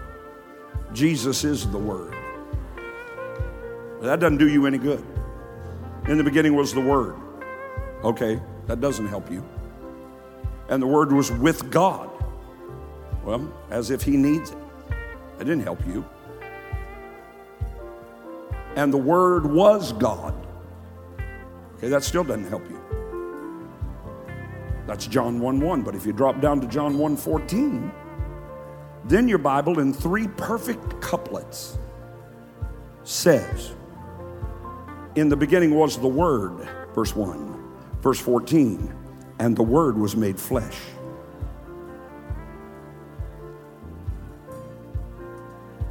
Jesus 0.94 1.44
is 1.44 1.70
the 1.70 1.78
word. 1.78 2.16
That 4.00 4.20
doesn't 4.20 4.38
do 4.38 4.48
you 4.48 4.66
any 4.66 4.78
good. 4.78 5.04
In 6.08 6.18
the 6.18 6.24
beginning 6.24 6.54
was 6.54 6.74
the 6.74 6.80
word. 6.80 7.16
Okay, 8.02 8.40
that 8.66 8.80
doesn't 8.80 9.06
help 9.06 9.30
you. 9.30 9.44
And 10.68 10.82
the 10.82 10.86
word 10.86 11.12
was 11.12 11.30
with 11.30 11.70
God. 11.70 12.10
Well, 13.24 13.52
as 13.70 13.90
if 13.90 14.02
he 14.02 14.16
needs 14.16 14.50
it. 14.50 14.58
That 15.38 15.44
didn't 15.44 15.62
help 15.62 15.84
you 15.86 16.04
and 18.76 18.92
the 18.92 18.98
Word 18.98 19.46
was 19.46 19.92
God. 19.92 20.34
Okay, 21.76 21.88
that 21.88 22.02
still 22.02 22.24
doesn't 22.24 22.48
help 22.48 22.68
you. 22.68 22.80
That's 24.86 25.06
John 25.06 25.40
1 25.40 25.60
1. 25.60 25.82
But 25.82 25.94
if 25.94 26.04
you 26.04 26.12
drop 26.12 26.40
down 26.40 26.60
to 26.60 26.66
John 26.66 26.98
1 26.98 27.16
14, 27.16 27.92
then 29.04 29.28
your 29.28 29.38
Bible 29.38 29.80
in 29.80 29.92
three 29.92 30.28
perfect 30.28 31.00
couplets 31.00 31.78
says, 33.04 33.74
In 35.16 35.28
the 35.28 35.36
beginning 35.36 35.74
was 35.74 35.96
the 35.96 36.08
Word, 36.08 36.68
verse 36.94 37.14
1. 37.14 37.52
Verse 38.00 38.18
14, 38.20 38.92
and 39.38 39.56
the 39.56 39.62
Word 39.62 39.96
was 39.96 40.14
made 40.16 40.38
flesh. 40.38 40.76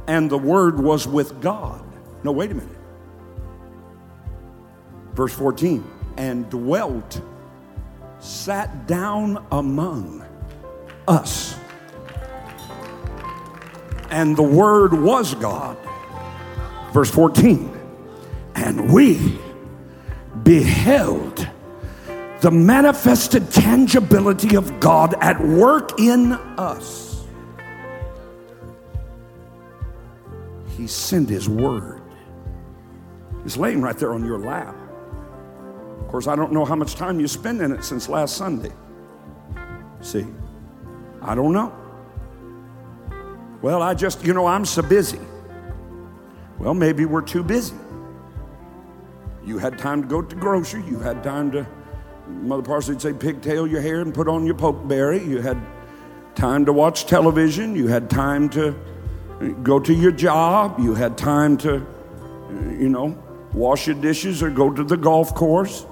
And 0.06 0.30
the 0.30 0.38
Word 0.38 0.78
was 0.78 1.08
with 1.08 1.40
God. 1.40 1.82
No, 2.22 2.32
wait 2.32 2.50
a 2.50 2.54
minute. 2.54 2.76
Verse 5.14 5.32
14, 5.32 5.82
and 6.18 6.48
dwelt, 6.50 7.20
sat 8.20 8.86
down 8.86 9.44
among 9.50 10.24
us. 11.08 11.56
And 14.10 14.36
the 14.36 14.42
Word 14.42 14.92
was 14.92 15.34
God. 15.34 15.76
Verse 16.92 17.10
14, 17.10 17.73
and 18.54 18.92
we 18.92 19.38
beheld 20.42 21.48
the 22.40 22.50
manifested 22.50 23.50
tangibility 23.50 24.56
of 24.56 24.78
God 24.80 25.14
at 25.20 25.40
work 25.40 25.98
in 25.98 26.32
us. 26.32 27.24
He 30.76 30.86
sent 30.86 31.28
His 31.28 31.48
Word. 31.48 32.02
It's 33.44 33.56
laying 33.56 33.80
right 33.80 33.96
there 33.96 34.12
on 34.12 34.24
your 34.24 34.38
lap. 34.38 34.76
Of 36.00 36.08
course, 36.08 36.26
I 36.26 36.36
don't 36.36 36.52
know 36.52 36.64
how 36.64 36.76
much 36.76 36.96
time 36.96 37.18
you 37.18 37.28
spend 37.28 37.60
in 37.62 37.72
it 37.72 37.82
since 37.84 38.08
last 38.08 38.36
Sunday. 38.36 38.72
See, 40.00 40.26
I 41.22 41.34
don't 41.34 41.52
know. 41.52 41.74
Well, 43.62 43.80
I 43.80 43.94
just, 43.94 44.22
you 44.24 44.34
know, 44.34 44.46
I'm 44.46 44.66
so 44.66 44.82
busy. 44.82 45.20
Well, 46.58 46.74
maybe 46.74 47.06
we're 47.06 47.22
too 47.22 47.42
busy. 47.42 47.74
You 49.46 49.58
had 49.58 49.78
time 49.78 50.02
to 50.02 50.08
go 50.08 50.22
to 50.22 50.34
the 50.34 50.40
grocery. 50.40 50.82
You 50.84 50.98
had 50.98 51.22
time 51.22 51.50
to, 51.52 51.66
Mother 52.28 52.62
Parsley 52.62 52.94
would 52.94 53.02
say, 53.02 53.12
pigtail 53.12 53.66
your 53.66 53.80
hair 53.80 54.00
and 54.00 54.14
put 54.14 54.28
on 54.28 54.46
your 54.46 54.54
pokeberry. 54.54 55.26
You 55.26 55.40
had 55.40 55.60
time 56.34 56.64
to 56.64 56.72
watch 56.72 57.06
television. 57.06 57.76
You 57.76 57.86
had 57.86 58.08
time 58.08 58.48
to 58.50 58.70
uh, 59.40 59.48
go 59.62 59.78
to 59.78 59.92
your 59.92 60.12
job. 60.12 60.78
You 60.80 60.94
had 60.94 61.18
time 61.18 61.56
to, 61.58 61.76
uh, 61.76 62.52
you 62.70 62.88
know, 62.88 63.22
wash 63.52 63.86
your 63.86 63.96
dishes 63.96 64.42
or 64.42 64.50
go 64.50 64.70
to 64.70 64.82
the 64.82 64.96
golf 64.96 65.34
course. 65.34 65.84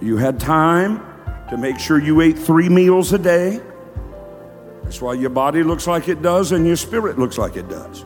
You 0.00 0.16
had 0.16 0.40
time 0.40 1.04
to 1.50 1.56
make 1.56 1.78
sure 1.78 1.98
you 1.98 2.22
ate 2.22 2.38
three 2.38 2.68
meals 2.68 3.12
a 3.12 3.18
day. 3.18 3.60
That's 4.82 5.00
why 5.00 5.14
your 5.14 5.30
body 5.30 5.62
looks 5.62 5.86
like 5.86 6.08
it 6.08 6.22
does 6.22 6.52
and 6.52 6.66
your 6.66 6.76
spirit 6.76 7.18
looks 7.18 7.38
like 7.38 7.56
it 7.56 7.68
does. 7.68 8.04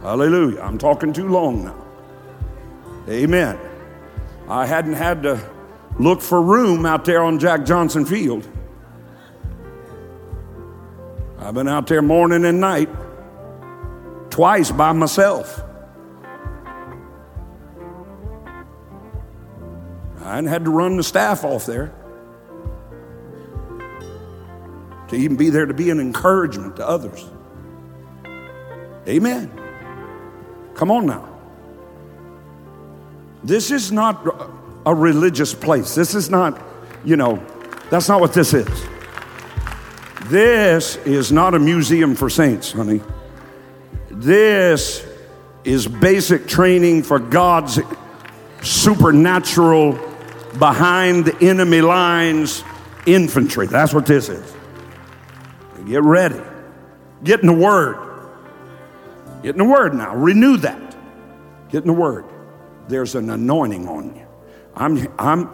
Hallelujah. 0.00 0.60
I'm 0.60 0.78
talking 0.78 1.12
too 1.12 1.28
long 1.28 1.64
now. 1.64 1.85
Amen. 3.08 3.58
I 4.48 4.66
hadn't 4.66 4.94
had 4.94 5.22
to 5.22 5.40
look 5.98 6.20
for 6.20 6.42
room 6.42 6.84
out 6.84 7.04
there 7.04 7.22
on 7.22 7.38
Jack 7.38 7.64
Johnson 7.64 8.04
Field. 8.04 8.46
I've 11.38 11.54
been 11.54 11.68
out 11.68 11.86
there 11.86 12.02
morning 12.02 12.44
and 12.44 12.60
night. 12.60 12.88
twice 14.30 14.70
by 14.70 14.92
myself. 14.92 15.62
I 20.22 20.42
had 20.42 20.64
to 20.64 20.70
run 20.70 20.96
the 20.96 21.04
staff 21.04 21.44
off 21.44 21.66
there 21.66 21.94
to 25.08 25.16
even 25.16 25.36
be 25.36 25.50
there 25.50 25.66
to 25.66 25.72
be 25.72 25.88
an 25.90 26.00
encouragement 26.00 26.76
to 26.76 26.86
others. 26.86 27.24
Amen. 29.06 29.50
Come 30.74 30.90
on 30.90 31.06
now. 31.06 31.35
This 33.46 33.70
is 33.70 33.92
not 33.92 34.26
a 34.84 34.92
religious 34.92 35.54
place. 35.54 35.94
This 35.94 36.16
is 36.16 36.28
not, 36.28 36.60
you 37.04 37.16
know, 37.16 37.40
that's 37.90 38.08
not 38.08 38.20
what 38.20 38.32
this 38.32 38.52
is. 38.52 38.68
This 40.24 40.96
is 40.96 41.30
not 41.30 41.54
a 41.54 41.58
museum 41.60 42.16
for 42.16 42.28
saints, 42.28 42.72
honey. 42.72 43.00
This 44.10 45.06
is 45.62 45.86
basic 45.86 46.48
training 46.48 47.04
for 47.04 47.20
God's 47.20 47.78
supernatural, 48.62 49.92
behind 50.58 51.26
the 51.26 51.36
enemy 51.46 51.82
lines 51.82 52.64
infantry. 53.06 53.68
That's 53.68 53.94
what 53.94 54.06
this 54.06 54.28
is. 54.28 54.54
Get 55.86 56.02
ready. 56.02 56.40
Get 57.22 57.42
in 57.42 57.46
the 57.46 57.52
Word. 57.52 57.96
Get 59.42 59.50
in 59.54 59.58
the 59.58 59.64
Word 59.64 59.94
now. 59.94 60.16
Renew 60.16 60.56
that. 60.56 60.96
Get 61.70 61.82
in 61.82 61.86
the 61.86 61.92
Word. 61.92 62.24
There's 62.88 63.14
an 63.14 63.30
anointing 63.30 63.88
on 63.88 64.14
you. 64.16 64.26
I'm, 64.74 65.08
I'm, 65.18 65.50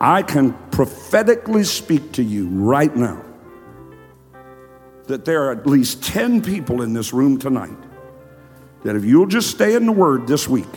I 0.00 0.22
can 0.22 0.52
prophetically 0.70 1.64
speak 1.64 2.12
to 2.12 2.22
you 2.22 2.48
right 2.48 2.94
now 2.94 3.22
that 5.06 5.24
there 5.24 5.44
are 5.44 5.52
at 5.52 5.66
least 5.66 6.02
10 6.04 6.42
people 6.42 6.82
in 6.82 6.92
this 6.92 7.12
room 7.12 7.38
tonight 7.38 7.76
that 8.84 8.96
if 8.96 9.04
you'll 9.04 9.26
just 9.26 9.50
stay 9.50 9.74
in 9.74 9.86
the 9.86 9.92
Word 9.92 10.26
this 10.26 10.48
week, 10.48 10.68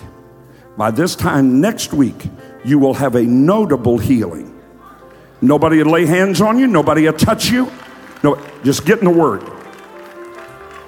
by 0.77 0.91
this 0.91 1.15
time 1.15 1.61
next 1.61 1.93
week, 1.93 2.27
you 2.63 2.77
will 2.79 2.93
have 2.93 3.15
a 3.15 3.23
notable 3.23 3.97
healing. 3.97 4.51
Nobody 5.41 5.81
will 5.81 5.91
lay 5.91 6.05
hands 6.05 6.41
on 6.41 6.59
you, 6.59 6.67
nobody 6.67 7.05
will 7.05 7.13
touch 7.13 7.49
you. 7.49 7.71
No, 8.23 8.41
just 8.63 8.86
get 8.86 8.99
in 8.99 9.05
the 9.05 9.11
Word. 9.11 9.43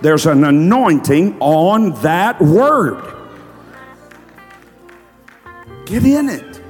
There's 0.02 0.26
an 0.26 0.44
anointing 0.44 1.38
on 1.40 2.00
that 2.02 2.40
Word. 2.42 3.17
Get 5.88 6.04
in 6.04 6.28
it. 6.28 6.62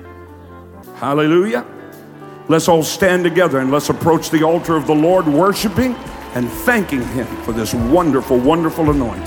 Hallelujah. 0.98 1.66
Let's 2.50 2.68
all 2.68 2.84
stand 2.84 3.24
together 3.24 3.58
and 3.58 3.72
let's 3.72 3.90
approach 3.90 4.30
the 4.30 4.44
altar 4.44 4.76
of 4.76 4.86
the 4.86 4.94
Lord, 4.94 5.28
worshiping 5.28 5.96
and 6.36 6.48
thanking 6.48 7.02
Him 7.02 7.26
for 7.44 7.52
this 7.52 7.74
wonderful, 7.74 8.38
wonderful 8.38 8.92
anointing. 8.92 9.26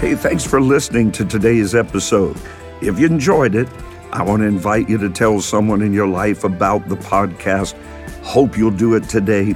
Hey, 0.00 0.16
thanks 0.16 0.44
for 0.44 0.60
listening 0.60 1.12
to 1.12 1.24
today's 1.24 1.76
episode. 1.76 2.36
If 2.82 2.98
you 2.98 3.06
enjoyed 3.06 3.54
it, 3.54 3.68
I 4.10 4.24
want 4.24 4.40
to 4.40 4.46
invite 4.46 4.88
you 4.88 4.98
to 4.98 5.10
tell 5.10 5.40
someone 5.40 5.82
in 5.82 5.92
your 5.92 6.08
life 6.08 6.42
about 6.42 6.88
the 6.88 6.96
podcast. 6.96 7.80
Hope 8.24 8.58
you'll 8.58 8.72
do 8.72 8.96
it 8.96 9.08
today. 9.08 9.54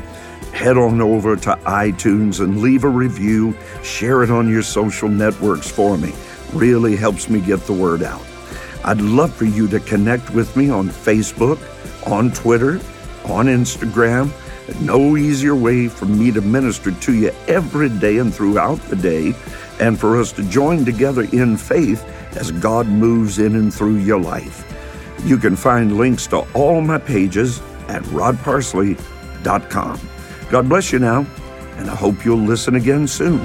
Head 0.53 0.79
on 0.79 1.01
over 1.01 1.35
to 1.35 1.57
iTunes 1.65 2.39
and 2.39 2.61
leave 2.61 2.85
a 2.85 2.89
review. 2.89 3.57
Share 3.83 4.23
it 4.23 4.31
on 4.31 4.49
your 4.49 4.63
social 4.63 5.09
networks 5.09 5.69
for 5.69 5.99
me. 5.99 6.13
Really 6.55 6.97
helps 6.97 7.29
me 7.29 7.41
get 7.41 7.61
the 7.67 7.73
word 7.73 8.03
out. 8.03 8.25
I'd 8.85 9.01
love 9.01 9.35
for 9.35 9.45
you 9.45 9.67
to 9.69 9.81
connect 9.81 10.31
with 10.31 10.57
me 10.57 10.71
on 10.71 10.89
Facebook, 10.89 11.59
on 12.07 12.31
Twitter, 12.31 12.81
on 13.25 13.47
Instagram. 13.47 14.31
No 14.81 15.17
easier 15.17 15.55
way 15.55 15.89
for 15.89 16.07
me 16.07 16.31
to 16.31 16.41
minister 16.41 16.93
to 16.93 17.13
you 17.13 17.31
every 17.49 17.89
day 17.89 18.19
and 18.19 18.35
throughout 18.35 18.81
the 18.83 18.97
day, 18.97 19.35
and 19.81 19.99
for 19.99 20.21
us 20.21 20.33
to 20.33 20.43
join 20.45 20.85
together 20.85 21.23
in 21.33 21.57
faith 21.57 22.05
as 22.37 22.51
God 22.51 22.87
moves 22.87 23.39
in 23.39 23.57
and 23.57 23.73
through 23.73 23.97
your 23.97 24.21
life. 24.21 24.65
You 25.25 25.39
can 25.39 25.57
find 25.57 25.97
links 25.97 26.27
to 26.29 26.47
all 26.53 26.81
my 26.81 26.99
pages 26.99 27.61
at 27.89 28.03
rodparsley.com. 28.05 30.01
God 30.51 30.69
bless 30.69 30.93
you 30.93 30.99
now, 30.99 31.27
and 31.77 31.91
I 31.91 31.95
hope 31.95 32.25
you'll 32.25 32.39
listen 32.39 32.75
again 32.77 33.07
soon. 33.07 33.45